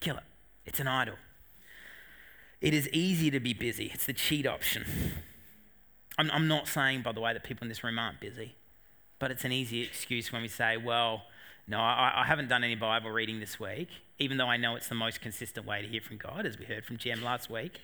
Kill 0.00 0.16
it. 0.16 0.24
It's 0.64 0.80
an 0.80 0.88
idol. 0.88 1.14
It 2.60 2.74
is 2.74 2.88
easy 2.88 3.30
to 3.30 3.40
be 3.40 3.52
busy, 3.52 3.90
it's 3.92 4.06
the 4.06 4.12
cheat 4.12 4.46
option. 4.46 4.84
I'm, 6.18 6.30
I'm 6.30 6.48
not 6.48 6.68
saying, 6.68 7.02
by 7.02 7.12
the 7.12 7.20
way, 7.20 7.32
that 7.32 7.44
people 7.44 7.64
in 7.64 7.68
this 7.68 7.84
room 7.84 7.98
aren't 7.98 8.20
busy, 8.20 8.54
but 9.18 9.30
it's 9.30 9.44
an 9.44 9.52
easy 9.52 9.82
excuse 9.82 10.32
when 10.32 10.42
we 10.42 10.48
say, 10.48 10.76
well, 10.76 11.22
no, 11.68 11.78
I, 11.78 12.12
I, 12.16 12.24
haven't 12.24 12.48
done 12.48 12.62
any 12.62 12.76
Bible 12.76 13.10
reading 13.10 13.40
this 13.40 13.58
week, 13.58 13.88
even 14.18 14.36
though 14.36 14.46
I 14.46 14.56
know 14.56 14.76
it's 14.76 14.88
the 14.88 14.94
most 14.94 15.20
consistent 15.20 15.66
way 15.66 15.82
to 15.82 15.88
hear 15.88 16.00
from 16.00 16.16
God, 16.16 16.46
as 16.46 16.58
we 16.58 16.64
heard 16.64 16.84
from 16.84 16.96
Jem 16.96 17.22
last 17.22 17.50
week, 17.50 17.80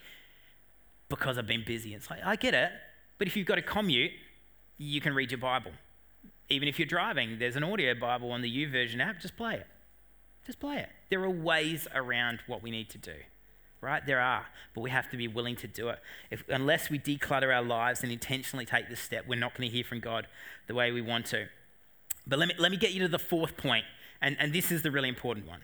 because 1.08 1.36
I've 1.36 1.46
been 1.46 1.64
busy. 1.64 1.94
It's 1.94 2.08
like, 2.08 2.20
I 2.24 2.36
get 2.36 2.54
it, 2.54 2.70
but 3.18 3.26
if 3.26 3.36
you've 3.36 3.46
got 3.46 3.58
a 3.58 3.62
commute, 3.62 4.12
you 4.78 5.00
can 5.00 5.14
read 5.14 5.30
your 5.30 5.38
Bible. 5.38 5.72
Even 6.48 6.68
if 6.68 6.78
you're 6.78 6.86
driving, 6.86 7.38
there's 7.38 7.56
an 7.56 7.64
audio 7.64 7.94
Bible 7.94 8.30
on 8.30 8.42
the 8.42 8.50
YouVersion 8.50 9.00
app, 9.00 9.20
just 9.20 9.36
play 9.36 9.54
it. 9.54 9.66
Just 10.46 10.60
play 10.60 10.78
it. 10.78 10.88
There 11.08 11.22
are 11.22 11.30
ways 11.30 11.88
around 11.94 12.40
what 12.46 12.62
we 12.62 12.70
need 12.70 12.88
to 12.90 12.98
do 12.98 13.14
right? 13.82 14.06
There 14.06 14.20
are, 14.20 14.46
but 14.74 14.80
we 14.80 14.90
have 14.90 15.10
to 15.10 15.16
be 15.18 15.28
willing 15.28 15.56
to 15.56 15.66
do 15.66 15.88
it. 15.88 15.98
If, 16.30 16.44
unless 16.48 16.88
we 16.88 16.98
declutter 16.98 17.54
our 17.54 17.62
lives 17.62 18.02
and 18.02 18.10
intentionally 18.10 18.64
take 18.64 18.88
this 18.88 19.00
step, 19.00 19.26
we're 19.26 19.38
not 19.38 19.54
going 19.54 19.68
to 19.68 19.74
hear 19.74 19.84
from 19.84 20.00
God 20.00 20.28
the 20.68 20.74
way 20.74 20.92
we 20.92 21.02
want 21.02 21.26
to. 21.26 21.48
But 22.26 22.38
let 22.38 22.48
me, 22.48 22.54
let 22.58 22.70
me 22.70 22.78
get 22.78 22.92
you 22.92 23.02
to 23.02 23.08
the 23.08 23.18
fourth 23.18 23.56
point, 23.56 23.84
and, 24.22 24.36
and 24.38 24.52
this 24.52 24.70
is 24.70 24.82
the 24.82 24.92
really 24.92 25.08
important 25.08 25.46
one. 25.46 25.60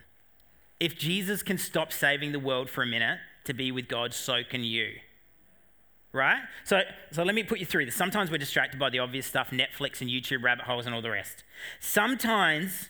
If 0.80 0.98
Jesus 0.98 1.42
can 1.42 1.58
stop 1.58 1.92
saving 1.92 2.32
the 2.32 2.40
world 2.40 2.68
for 2.68 2.82
a 2.82 2.86
minute 2.86 3.20
to 3.44 3.54
be 3.54 3.70
with 3.70 3.88
God, 3.88 4.12
so 4.12 4.42
can 4.48 4.64
you. 4.64 4.94
Right? 6.12 6.40
So, 6.64 6.80
so 7.12 7.22
let 7.22 7.34
me 7.34 7.44
put 7.44 7.60
you 7.60 7.66
through 7.66 7.84
this. 7.84 7.94
Sometimes 7.94 8.30
we're 8.30 8.38
distracted 8.38 8.80
by 8.80 8.90
the 8.90 8.98
obvious 8.98 9.26
stuff 9.26 9.50
Netflix 9.50 10.00
and 10.00 10.10
YouTube 10.10 10.42
rabbit 10.42 10.64
holes 10.64 10.86
and 10.86 10.94
all 10.94 11.02
the 11.02 11.10
rest. 11.10 11.44
Sometimes 11.78 12.88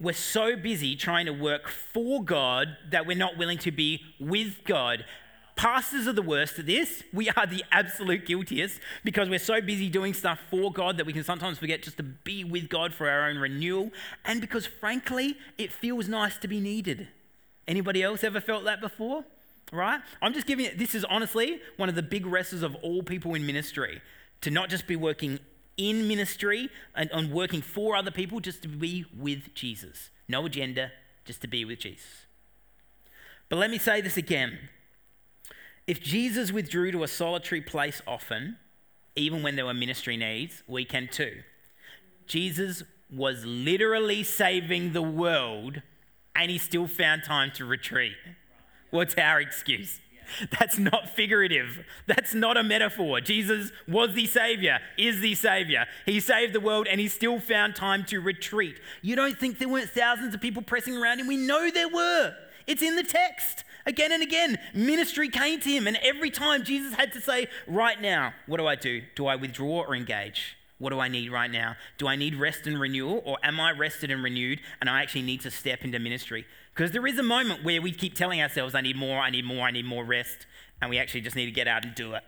we're 0.00 0.12
so 0.12 0.56
busy 0.56 0.96
trying 0.96 1.26
to 1.26 1.32
work 1.32 1.68
for 1.68 2.22
God 2.22 2.76
that 2.90 3.06
we're 3.06 3.16
not 3.16 3.36
willing 3.38 3.58
to 3.58 3.70
be 3.70 4.02
with 4.18 4.64
God. 4.64 5.04
Pastors 5.56 6.08
are 6.08 6.12
the 6.12 6.22
worst 6.22 6.58
at 6.58 6.66
this. 6.66 7.04
We 7.12 7.30
are 7.30 7.46
the 7.46 7.62
absolute 7.70 8.26
guiltiest 8.26 8.80
because 9.04 9.28
we're 9.28 9.38
so 9.38 9.60
busy 9.60 9.88
doing 9.88 10.12
stuff 10.12 10.40
for 10.50 10.72
God 10.72 10.96
that 10.96 11.06
we 11.06 11.12
can 11.12 11.22
sometimes 11.22 11.58
forget 11.58 11.82
just 11.82 11.96
to 11.98 12.02
be 12.02 12.42
with 12.42 12.68
God 12.68 12.92
for 12.92 13.08
our 13.08 13.28
own 13.28 13.38
renewal. 13.38 13.92
And 14.24 14.40
because, 14.40 14.66
frankly, 14.66 15.36
it 15.56 15.72
feels 15.72 16.08
nice 16.08 16.38
to 16.38 16.48
be 16.48 16.58
needed. 16.58 17.06
Anybody 17.68 18.02
else 18.02 18.24
ever 18.24 18.40
felt 18.40 18.64
that 18.64 18.80
before? 18.80 19.24
Right? 19.72 20.00
I'm 20.20 20.34
just 20.34 20.46
giving 20.46 20.66
it, 20.66 20.76
this 20.76 20.94
is 20.94 21.04
honestly 21.04 21.60
one 21.76 21.88
of 21.88 21.94
the 21.94 22.02
big 22.02 22.26
wrestles 22.26 22.62
of 22.62 22.74
all 22.76 23.02
people 23.02 23.34
in 23.34 23.46
ministry 23.46 24.02
to 24.40 24.50
not 24.50 24.68
just 24.68 24.86
be 24.86 24.96
working 24.96 25.38
in 25.76 26.06
ministry 26.08 26.68
and 26.94 27.10
on 27.12 27.30
working 27.30 27.62
for 27.62 27.96
other 27.96 28.10
people 28.10 28.40
just 28.40 28.62
to 28.62 28.68
be 28.68 29.04
with 29.16 29.54
Jesus. 29.54 30.10
No 30.28 30.46
agenda, 30.46 30.92
just 31.24 31.40
to 31.42 31.48
be 31.48 31.64
with 31.64 31.80
Jesus. 31.80 32.26
But 33.48 33.56
let 33.56 33.70
me 33.70 33.78
say 33.78 34.00
this 34.00 34.16
again. 34.16 34.58
If 35.86 36.02
Jesus 36.02 36.50
withdrew 36.50 36.92
to 36.92 37.02
a 37.02 37.08
solitary 37.08 37.60
place 37.60 38.00
often, 38.06 38.56
even 39.16 39.42
when 39.42 39.56
there 39.56 39.66
were 39.66 39.74
ministry 39.74 40.16
needs, 40.16 40.62
we 40.66 40.84
can 40.84 41.08
too. 41.08 41.42
Jesus 42.26 42.82
was 43.12 43.44
literally 43.44 44.22
saving 44.22 44.92
the 44.92 45.02
world 45.02 45.82
and 46.34 46.50
he 46.50 46.58
still 46.58 46.86
found 46.86 47.22
time 47.22 47.52
to 47.52 47.64
retreat. 47.64 48.16
What's 48.90 49.14
our 49.16 49.40
excuse? 49.40 50.00
That's 50.58 50.78
not 50.78 51.08
figurative. 51.08 51.84
That's 52.06 52.34
not 52.34 52.56
a 52.56 52.62
metaphor. 52.62 53.20
Jesus 53.20 53.72
was 53.88 54.14
the 54.14 54.26
Savior, 54.26 54.80
is 54.96 55.20
the 55.20 55.34
Savior. 55.34 55.86
He 56.06 56.20
saved 56.20 56.52
the 56.52 56.60
world 56.60 56.86
and 56.88 57.00
he 57.00 57.08
still 57.08 57.40
found 57.40 57.76
time 57.76 58.04
to 58.06 58.20
retreat. 58.20 58.80
You 59.02 59.16
don't 59.16 59.38
think 59.38 59.58
there 59.58 59.68
weren't 59.68 59.90
thousands 59.90 60.34
of 60.34 60.40
people 60.40 60.62
pressing 60.62 60.96
around 60.96 61.20
him? 61.20 61.26
We 61.26 61.36
know 61.36 61.70
there 61.70 61.88
were. 61.88 62.34
It's 62.66 62.82
in 62.82 62.96
the 62.96 63.02
text. 63.02 63.64
Again 63.86 64.12
and 64.12 64.22
again, 64.22 64.58
ministry 64.72 65.28
came 65.28 65.60
to 65.60 65.68
him, 65.70 65.86
and 65.86 65.98
every 66.02 66.30
time 66.30 66.64
Jesus 66.64 66.94
had 66.94 67.12
to 67.12 67.20
say, 67.20 67.48
Right 67.66 68.00
now, 68.00 68.32
what 68.46 68.56
do 68.56 68.66
I 68.66 68.76
do? 68.76 69.02
Do 69.14 69.26
I 69.26 69.36
withdraw 69.36 69.82
or 69.82 69.94
engage? 69.94 70.56
What 70.84 70.90
do 70.90 71.00
I 71.00 71.08
need 71.08 71.32
right 71.32 71.50
now? 71.50 71.76
Do 71.96 72.08
I 72.08 72.14
need 72.14 72.34
rest 72.34 72.66
and 72.66 72.78
renewal, 72.78 73.22
or 73.24 73.38
am 73.42 73.58
I 73.58 73.70
rested 73.70 74.10
and 74.10 74.22
renewed 74.22 74.60
and 74.82 74.90
I 74.90 75.00
actually 75.00 75.22
need 75.22 75.40
to 75.40 75.50
step 75.50 75.82
into 75.82 75.98
ministry? 75.98 76.44
Because 76.74 76.90
there 76.90 77.06
is 77.06 77.18
a 77.18 77.22
moment 77.22 77.64
where 77.64 77.80
we 77.80 77.90
keep 77.90 78.14
telling 78.14 78.42
ourselves, 78.42 78.74
I 78.74 78.82
need 78.82 78.94
more, 78.94 79.18
I 79.18 79.30
need 79.30 79.46
more, 79.46 79.66
I 79.66 79.70
need 79.70 79.86
more 79.86 80.04
rest, 80.04 80.46
and 80.82 80.90
we 80.90 80.98
actually 80.98 81.22
just 81.22 81.36
need 81.36 81.46
to 81.46 81.52
get 81.52 81.66
out 81.66 81.86
and 81.86 81.94
do 81.94 82.12
it. 82.12 82.22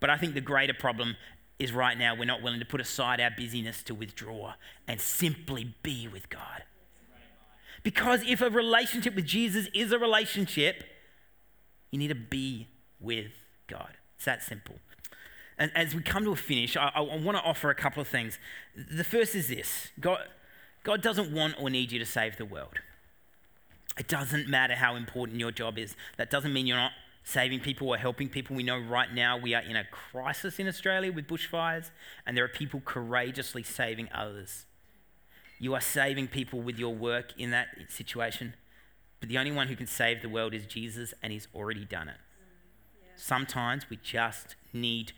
But 0.00 0.08
I 0.08 0.16
think 0.16 0.32
the 0.32 0.40
greater 0.40 0.72
problem 0.72 1.16
is 1.58 1.72
right 1.72 1.98
now 1.98 2.14
we're 2.14 2.24
not 2.24 2.40
willing 2.40 2.58
to 2.58 2.64
put 2.64 2.80
aside 2.80 3.20
our 3.20 3.30
busyness 3.36 3.82
to 3.82 3.94
withdraw 3.94 4.54
and 4.88 4.98
simply 4.98 5.74
be 5.82 6.08
with 6.08 6.30
God. 6.30 6.62
Because 7.82 8.22
if 8.26 8.40
a 8.40 8.48
relationship 8.48 9.14
with 9.14 9.26
Jesus 9.26 9.68
is 9.74 9.92
a 9.92 9.98
relationship, 9.98 10.84
you 11.90 11.98
need 11.98 12.08
to 12.08 12.14
be 12.14 12.68
with 12.98 13.32
God. 13.66 13.98
It's 14.16 14.24
that 14.24 14.42
simple. 14.42 14.76
And 15.58 15.70
as 15.74 15.94
we 15.94 16.02
come 16.02 16.24
to 16.24 16.32
a 16.32 16.36
finish, 16.36 16.76
I, 16.76 16.90
I 16.94 17.00
want 17.00 17.38
to 17.38 17.42
offer 17.42 17.70
a 17.70 17.74
couple 17.74 18.00
of 18.00 18.08
things. 18.08 18.38
The 18.74 19.04
first 19.04 19.34
is 19.34 19.48
this 19.48 19.92
God, 20.00 20.20
God 20.82 21.02
doesn't 21.02 21.32
want 21.32 21.56
or 21.60 21.70
need 21.70 21.92
you 21.92 21.98
to 21.98 22.06
save 22.06 22.36
the 22.36 22.44
world. 22.44 22.78
It 23.96 24.08
doesn't 24.08 24.48
matter 24.48 24.74
how 24.74 24.96
important 24.96 25.38
your 25.38 25.52
job 25.52 25.78
is. 25.78 25.94
That 26.16 26.30
doesn't 26.30 26.52
mean 26.52 26.66
you're 26.66 26.76
not 26.76 26.92
saving 27.22 27.60
people 27.60 27.88
or 27.88 27.96
helping 27.96 28.28
people. 28.28 28.56
We 28.56 28.62
know 28.62 28.78
right 28.78 29.12
now 29.12 29.36
we 29.36 29.54
are 29.54 29.62
in 29.62 29.76
a 29.76 29.84
crisis 29.84 30.58
in 30.58 30.66
Australia 30.68 31.12
with 31.12 31.26
bushfires, 31.26 31.90
and 32.26 32.36
there 32.36 32.44
are 32.44 32.48
people 32.48 32.82
courageously 32.84 33.62
saving 33.62 34.08
others. 34.12 34.66
You 35.58 35.74
are 35.74 35.80
saving 35.80 36.28
people 36.28 36.60
with 36.60 36.78
your 36.78 36.94
work 36.94 37.32
in 37.38 37.50
that 37.50 37.68
situation, 37.88 38.54
but 39.20 39.28
the 39.28 39.38
only 39.38 39.52
one 39.52 39.68
who 39.68 39.76
can 39.76 39.86
save 39.86 40.20
the 40.20 40.28
world 40.28 40.52
is 40.52 40.66
Jesus, 40.66 41.14
and 41.22 41.32
He's 41.32 41.48
already 41.54 41.84
done 41.84 42.08
it. 42.08 42.18
Sometimes 43.16 43.88
we 43.88 43.96
just 43.96 44.56
need 44.72 45.12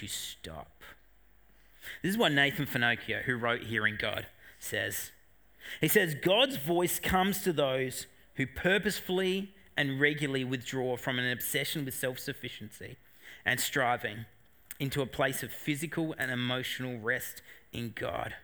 to 0.00 0.08
stop. 0.08 0.82
This 2.02 2.12
is 2.12 2.18
what 2.18 2.32
Nathan 2.32 2.66
Finochio, 2.66 3.22
who 3.22 3.36
wrote 3.36 3.64
Hearing 3.64 3.96
God, 4.00 4.26
says. 4.58 5.12
He 5.80 5.88
says, 5.88 6.14
God's 6.14 6.56
voice 6.56 6.98
comes 6.98 7.42
to 7.42 7.52
those 7.52 8.06
who 8.34 8.46
purposefully 8.46 9.52
and 9.76 10.00
regularly 10.00 10.44
withdraw 10.44 10.96
from 10.96 11.18
an 11.18 11.30
obsession 11.30 11.84
with 11.84 11.94
self 11.94 12.18
sufficiency 12.18 12.96
and 13.44 13.60
striving 13.60 14.24
into 14.78 15.02
a 15.02 15.06
place 15.06 15.42
of 15.42 15.52
physical 15.52 16.14
and 16.18 16.30
emotional 16.30 16.98
rest 16.98 17.42
in 17.72 17.92
God. 17.94 18.34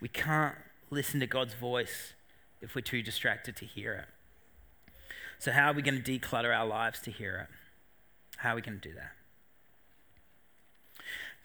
We 0.00 0.08
can't 0.08 0.56
listen 0.90 1.20
to 1.20 1.26
God's 1.26 1.54
voice 1.54 2.14
if 2.60 2.74
we're 2.74 2.80
too 2.80 3.02
distracted 3.02 3.56
to 3.56 3.64
hear 3.64 3.92
it. 3.94 4.06
So, 5.38 5.52
how 5.52 5.70
are 5.70 5.74
we 5.74 5.82
going 5.82 6.02
to 6.02 6.18
declutter 6.18 6.56
our 6.56 6.66
lives 6.66 7.00
to 7.02 7.10
hear 7.10 7.48
it? 7.48 8.38
How 8.38 8.52
are 8.52 8.56
we 8.56 8.62
going 8.62 8.80
to 8.80 8.88
do 8.88 8.94
that? 8.94 9.12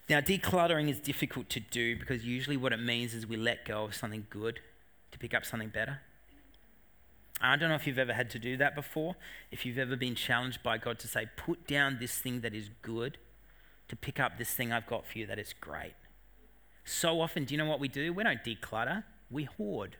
Now, 0.08 0.20
decluttering 0.20 0.88
is 0.88 0.98
difficult 0.98 1.48
to 1.50 1.60
do 1.60 1.96
because 1.96 2.24
usually 2.24 2.56
what 2.56 2.72
it 2.72 2.80
means 2.80 3.14
is 3.14 3.26
we 3.26 3.36
let 3.36 3.64
go 3.64 3.84
of 3.84 3.94
something 3.94 4.26
good 4.30 4.60
to 5.12 5.18
pick 5.18 5.32
up 5.32 5.44
something 5.44 5.68
better. 5.68 6.00
I 7.40 7.56
don't 7.56 7.68
know 7.68 7.74
if 7.74 7.86
you've 7.86 7.98
ever 7.98 8.12
had 8.12 8.30
to 8.30 8.38
do 8.38 8.56
that 8.58 8.74
before, 8.74 9.16
if 9.50 9.66
you've 9.66 9.78
ever 9.78 9.96
been 9.96 10.14
challenged 10.14 10.62
by 10.62 10.78
God 10.78 10.98
to 11.00 11.08
say, 11.08 11.26
put 11.36 11.66
down 11.66 11.98
this 12.00 12.18
thing 12.18 12.40
that 12.42 12.54
is 12.54 12.70
good 12.82 13.18
to 13.88 13.96
pick 13.96 14.20
up 14.20 14.38
this 14.38 14.54
thing 14.54 14.72
I've 14.72 14.86
got 14.86 15.06
for 15.06 15.18
you 15.18 15.26
that 15.26 15.38
is 15.38 15.52
great. 15.60 15.94
So 16.84 17.20
often, 17.20 17.44
do 17.44 17.54
you 17.54 17.58
know 17.58 17.66
what 17.66 17.80
we 17.80 17.88
do? 17.88 18.12
We 18.12 18.22
don't 18.22 18.42
declutter, 18.44 19.04
we 19.30 19.44
hoard. 19.44 19.96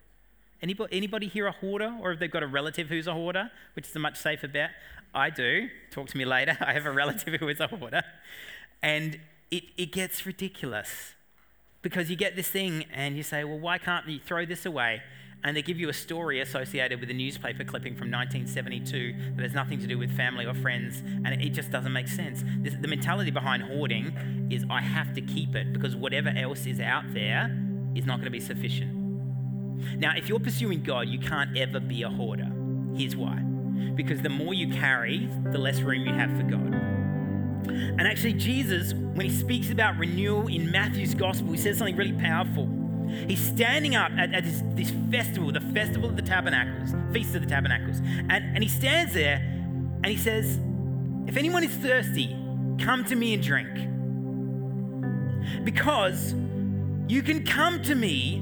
Anybody, 0.63 0.97
anybody 0.97 1.27
here 1.27 1.49
a 1.49 1.53
hoarder, 1.53 1.99
or 2.01 2.13
if 2.13 2.21
they've 2.21 2.31
got 2.31 2.45
a 2.45 2.47
relative 2.47 2.89
who's 2.89 3.09
a 3.09 3.13
hoarder, 3.13 3.51
which 3.75 3.89
is 3.89 3.97
a 3.97 3.99
much 3.99 4.17
safer 4.17 4.47
bet? 4.47 4.71
I 5.13 5.31
do. 5.31 5.69
Talk 5.91 6.09
to 6.09 6.17
me 6.17 6.25
later. 6.25 6.57
I 6.65 6.73
have 6.73 6.87
a 6.87 6.93
relative 6.93 7.35
who 7.35 7.49
is 7.49 7.59
a 7.59 7.67
hoarder. 7.67 8.03
And 8.83 9.19
it, 9.53 9.65
it 9.77 9.93
gets 9.93 10.27
ridiculous 10.27 11.15
because 11.83 12.11
you 12.11 12.17
get 12.17 12.35
this 12.35 12.49
thing 12.49 12.87
and 12.93 13.17
you 13.17 13.23
say, 13.23 13.45
well, 13.45 13.59
why 13.59 13.79
can't 13.79 14.09
you 14.09 14.19
throw 14.19 14.45
this 14.45 14.67
away? 14.67 15.03
and 15.45 15.57
they 15.57 15.63
give 15.63 15.79
you 15.79 15.89
a 15.89 15.93
story 15.93 16.41
associated 16.41 17.01
with 17.01 17.11
a 17.11 17.13
newspaper 17.13 17.65
clipping 17.65 17.97
from 17.97 18.11
1972 18.11 19.35
that 19.35 19.43
has 19.43 19.53
nothing 19.53 19.81
to 19.81 19.89
do 19.89 19.99
with 19.99 20.17
family 20.17 20.47
or 20.47 20.55
friends, 20.55 21.01
and 21.01 21.27
it 21.27 21.51
just 21.51 21.71
doesn't 21.73 21.93
make 21.93 22.07
sense. 22.07 22.45
This, 22.59 22.75
the 22.81 22.87
mentality 22.87 23.33
behind 23.33 23.65
hoarding 23.65 24.49
is 24.51 24.65
I 24.71 24.81
have 24.81 25.13
to 25.15 25.21
keep 25.21 25.57
it 25.57 25.73
because 25.73 25.97
whatever 25.97 26.29
else 26.29 26.67
is 26.67 26.79
out 26.79 27.13
there 27.13 27.51
is 27.97 28.07
not 28.07 28.19
going 28.19 28.27
to 28.27 28.31
be 28.31 28.39
sufficient. 28.39 28.95
Now, 29.99 30.13
if 30.17 30.29
you're 30.29 30.39
pursuing 30.39 30.85
God, 30.85 31.09
you 31.09 31.19
can't 31.19 31.57
ever 31.57 31.81
be 31.81 32.03
a 32.03 32.09
hoarder. 32.09 32.49
Here's 32.95 33.17
why 33.17 33.43
because 33.97 34.23
the 34.23 34.29
more 34.29 34.55
you 34.55 34.73
carry, 34.73 35.29
the 35.51 35.59
less 35.59 35.81
room 35.81 36.07
you 36.07 36.15
have 36.15 36.31
for 36.37 36.45
God. 36.45 37.02
And 37.69 38.03
actually, 38.03 38.35
Jesus, 38.35 38.95
when 38.95 39.27
he 39.27 39.31
speaks 39.31 39.71
about 39.71 39.99
renewal 39.99 40.49
in 40.49 40.71
Matthew's 40.71 41.15
gospel, 41.15 41.53
he 41.53 41.59
says 41.59 41.79
something 41.79 41.97
really 41.97 42.13
powerful. 42.13 42.69
He's 43.29 43.41
standing 43.41 43.95
up 43.95 44.13
at, 44.13 44.35
at 44.35 44.45
this, 44.45 44.63
this, 44.75 44.93
festival, 45.11 45.53
the 45.53 45.61
Festival 45.61 46.09
of 46.09 46.17
the 46.17 46.23
Tabernacles, 46.23 46.95
Feast 47.13 47.35
of 47.35 47.43
the 47.43 47.49
Tabernacles. 47.49 47.99
And, 47.99 48.31
and 48.31 48.63
he 48.63 48.69
stands 48.69 49.13
there 49.13 49.37
and 49.37 50.07
he 50.07 50.17
says, 50.17 50.59
If 51.27 51.37
anyone 51.37 51.63
is 51.63 51.75
thirsty, 51.75 52.37
come 52.79 53.05
to 53.05 53.15
me 53.15 53.35
and 53.35 53.43
drink. 53.43 53.69
Because 55.65 56.35
you 57.09 57.23
can 57.23 57.45
come 57.45 57.83
to 57.83 57.95
me 57.95 58.37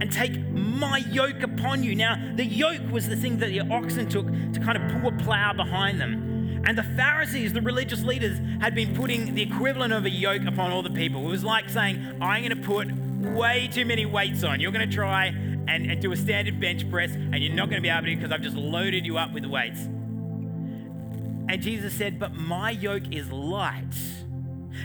and 0.00 0.12
take 0.12 0.38
my 0.50 0.98
yoke 1.10 1.42
upon 1.42 1.82
you. 1.82 1.94
Now, 1.94 2.32
the 2.34 2.44
yoke 2.44 2.90
was 2.90 3.08
the 3.08 3.16
thing 3.16 3.38
that 3.38 3.48
the 3.48 3.60
oxen 3.60 4.08
took 4.08 4.26
to 4.26 4.60
kind 4.60 4.76
of 4.76 5.00
pull 5.00 5.08
a 5.08 5.12
plow 5.22 5.52
behind 5.52 6.00
them. 6.00 6.35
And 6.66 6.76
the 6.76 6.82
Pharisees, 6.82 7.52
the 7.52 7.62
religious 7.62 8.02
leaders, 8.02 8.38
had 8.60 8.74
been 8.74 8.94
putting 8.94 9.34
the 9.34 9.42
equivalent 9.42 9.92
of 9.92 10.04
a 10.04 10.10
yoke 10.10 10.44
upon 10.46 10.72
all 10.72 10.82
the 10.82 10.90
people. 10.90 11.24
It 11.24 11.30
was 11.30 11.44
like 11.44 11.68
saying, 11.68 12.18
I'm 12.20 12.42
going 12.42 12.60
to 12.60 12.66
put 12.66 12.90
way 13.36 13.68
too 13.72 13.84
many 13.84 14.04
weights 14.04 14.42
on. 14.42 14.58
You're 14.58 14.72
going 14.72 14.88
to 14.88 14.94
try 14.94 15.26
and, 15.26 15.90
and 15.90 16.02
do 16.02 16.10
a 16.10 16.16
standard 16.16 16.58
bench 16.58 16.90
press, 16.90 17.12
and 17.12 17.38
you're 17.38 17.54
not 17.54 17.70
going 17.70 17.80
to 17.80 17.82
be 17.82 17.88
able 17.88 18.06
to 18.06 18.16
because 18.16 18.32
I've 18.32 18.42
just 18.42 18.56
loaded 18.56 19.06
you 19.06 19.16
up 19.16 19.32
with 19.32 19.46
weights. 19.46 19.80
And 21.48 21.62
Jesus 21.62 21.94
said, 21.94 22.18
But 22.18 22.34
my 22.34 22.72
yoke 22.72 23.12
is 23.12 23.30
light. 23.30 23.94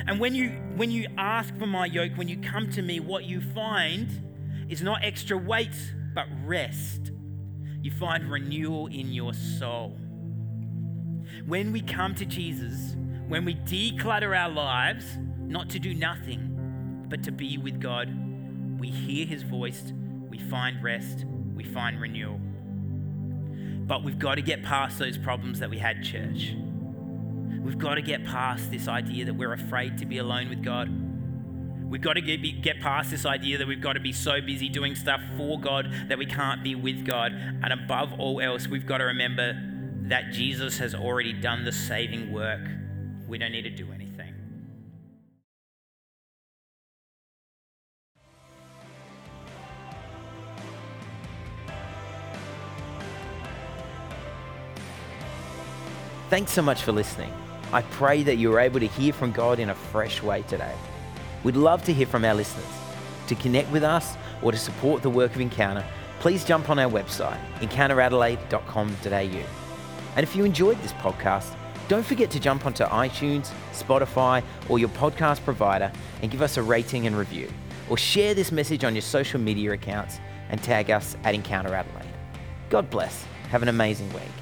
And 0.08 0.20
when 0.20 0.36
you 0.36 0.50
when 0.76 0.92
you 0.92 1.08
ask 1.18 1.56
for 1.58 1.66
my 1.66 1.88
yoke, 1.88 2.14
when 2.16 2.28
you 2.28 2.38
come 2.38 2.70
to 2.72 2.82
me, 2.84 3.00
what 3.00 3.26
you 3.26 3.42
find 3.42 4.08
is 4.70 4.84
not 4.84 5.04
extra 5.04 5.38
weight, 5.38 5.76
but 6.14 6.28
rest. 6.46 7.12
You 7.82 7.90
find 7.92 8.30
renewal 8.30 8.88
in 8.88 9.12
your 9.12 9.34
soul. 9.34 9.98
When 11.46 11.72
we 11.72 11.82
come 11.82 12.14
to 12.16 12.26
Jesus, 12.26 12.96
when 13.28 13.46
we 13.46 13.56
declutter 13.56 14.38
our 14.38 14.50
lives, 14.50 15.06
not 15.40 15.70
to 15.72 15.80
do 15.80 15.94
nothing, 15.94 17.06
but 17.10 17.24
to 17.24 17.32
be 17.32 17.58
with 17.58 17.80
God, 17.80 18.10
we 18.80 18.90
hear 18.90 19.26
his 19.26 19.44
voice, 19.44 19.94
we 20.30 20.38
find 20.38 20.82
rest, 20.84 21.26
we 21.56 21.64
find 21.64 22.00
renewal. 22.00 22.40
But 23.88 24.04
we've 24.04 24.20
got 24.20 24.36
to 24.36 24.42
get 24.42 24.64
past 24.64 25.00
those 25.00 25.18
problems 25.18 25.60
that 25.60 25.70
we 25.70 25.78
had, 25.78 26.04
church. 26.04 26.54
We've 27.60 27.78
got 27.78 27.96
to 27.96 28.02
get 28.02 28.24
past 28.24 28.70
this 28.70 28.88
idea 28.88 29.26
that 29.26 29.34
we're 29.34 29.54
afraid 29.54 29.98
to 29.98 30.06
be 30.06 30.20
alone 30.20 30.48
with 30.50 30.64
God. 30.64 30.90
We've 31.90 32.02
got 32.02 32.14
to 32.14 32.22
get, 32.22 32.62
get 32.62 32.80
past 32.80 33.12
this 33.12 33.26
idea 33.26 33.58
that 33.58 33.68
we've 33.68 33.82
got 33.82 33.94
to 33.94 34.00
be 34.00 34.14
so 34.14 34.42
busy 34.42 34.70
doing 34.70 34.96
stuff 34.96 35.22
for 35.38 35.60
God 35.60 35.92
that 36.08 36.18
we 36.18 36.26
can't 36.26 36.64
be 36.64 36.76
with 36.76 37.06
God. 37.06 37.34
And 37.34 37.74
above 37.74 38.14
all 38.20 38.40
else, 38.40 38.68
we've 38.68 38.86
got 38.86 39.00
to 39.00 39.06
remember 39.06 39.71
that 40.12 40.30
Jesus 40.30 40.78
has 40.78 40.94
already 40.94 41.32
done 41.32 41.64
the 41.64 41.72
saving 41.72 42.34
work. 42.34 42.60
We 43.30 43.38
don't 43.38 43.54
need 43.54 43.62
to 43.62 43.70
do 43.70 43.88
anything. 43.94 44.36
Thanks 56.30 56.52
so 56.52 56.62
much 56.62 56.84
for 56.84 56.92
listening. 56.92 57.32
I 57.72 57.84
pray 57.84 58.22
that 58.24 58.36
you 58.36 58.50
were 58.50 58.60
able 58.60 58.82
to 58.82 58.88
hear 58.88 59.14
from 59.14 59.32
God 59.32 59.60
in 59.60 59.70
a 59.70 59.76
fresh 59.76 60.22
way 60.22 60.42
today. 60.42 60.76
We'd 61.46 61.56
love 61.56 61.86
to 61.86 61.94
hear 61.94 62.06
from 62.06 62.26
our 62.26 62.36
listeners. 62.36 62.66
To 63.28 63.36
connect 63.36 63.72
with 63.72 63.84
us 63.84 64.18
or 64.42 64.52
to 64.52 64.58
support 64.58 65.04
the 65.04 65.10
work 65.10 65.34
of 65.34 65.40
Encounter, 65.40 65.86
please 66.20 66.44
jump 66.44 66.70
on 66.70 66.80
our 66.80 66.92
website, 66.92 67.40
encounteradelaide.com.au. 67.60 69.61
And 70.16 70.24
if 70.24 70.36
you 70.36 70.44
enjoyed 70.44 70.82
this 70.82 70.94
podcast, 70.94 71.56
don't 71.88 72.06
forget 72.06 72.32
to 72.32 72.40
jump 72.40 72.66
onto 72.66 72.84
iTunes, 72.86 73.52
Spotify, 73.74 74.44
or 74.70 74.80
your 74.80 74.90
podcast 74.90 75.44
provider 75.44 75.92
and 76.22 76.32
give 76.32 76.42
us 76.42 76.58
a 76.58 76.64
rating 76.64 77.08
and 77.08 77.18
review. 77.18 77.52
Or 77.90 77.98
share 77.98 78.34
this 78.34 78.52
message 78.52 78.84
on 78.84 78.96
your 78.96 79.02
social 79.02 79.40
media 79.40 79.74
accounts 79.74 80.20
and 80.50 80.62
tag 80.64 80.90
us 80.90 81.18
at 81.24 81.36
Encounter 81.36 81.74
Adelaide. 81.74 82.06
God 82.70 82.90
bless. 82.90 83.26
Have 83.50 83.62
an 83.62 83.68
amazing 83.68 84.12
week. 84.14 84.41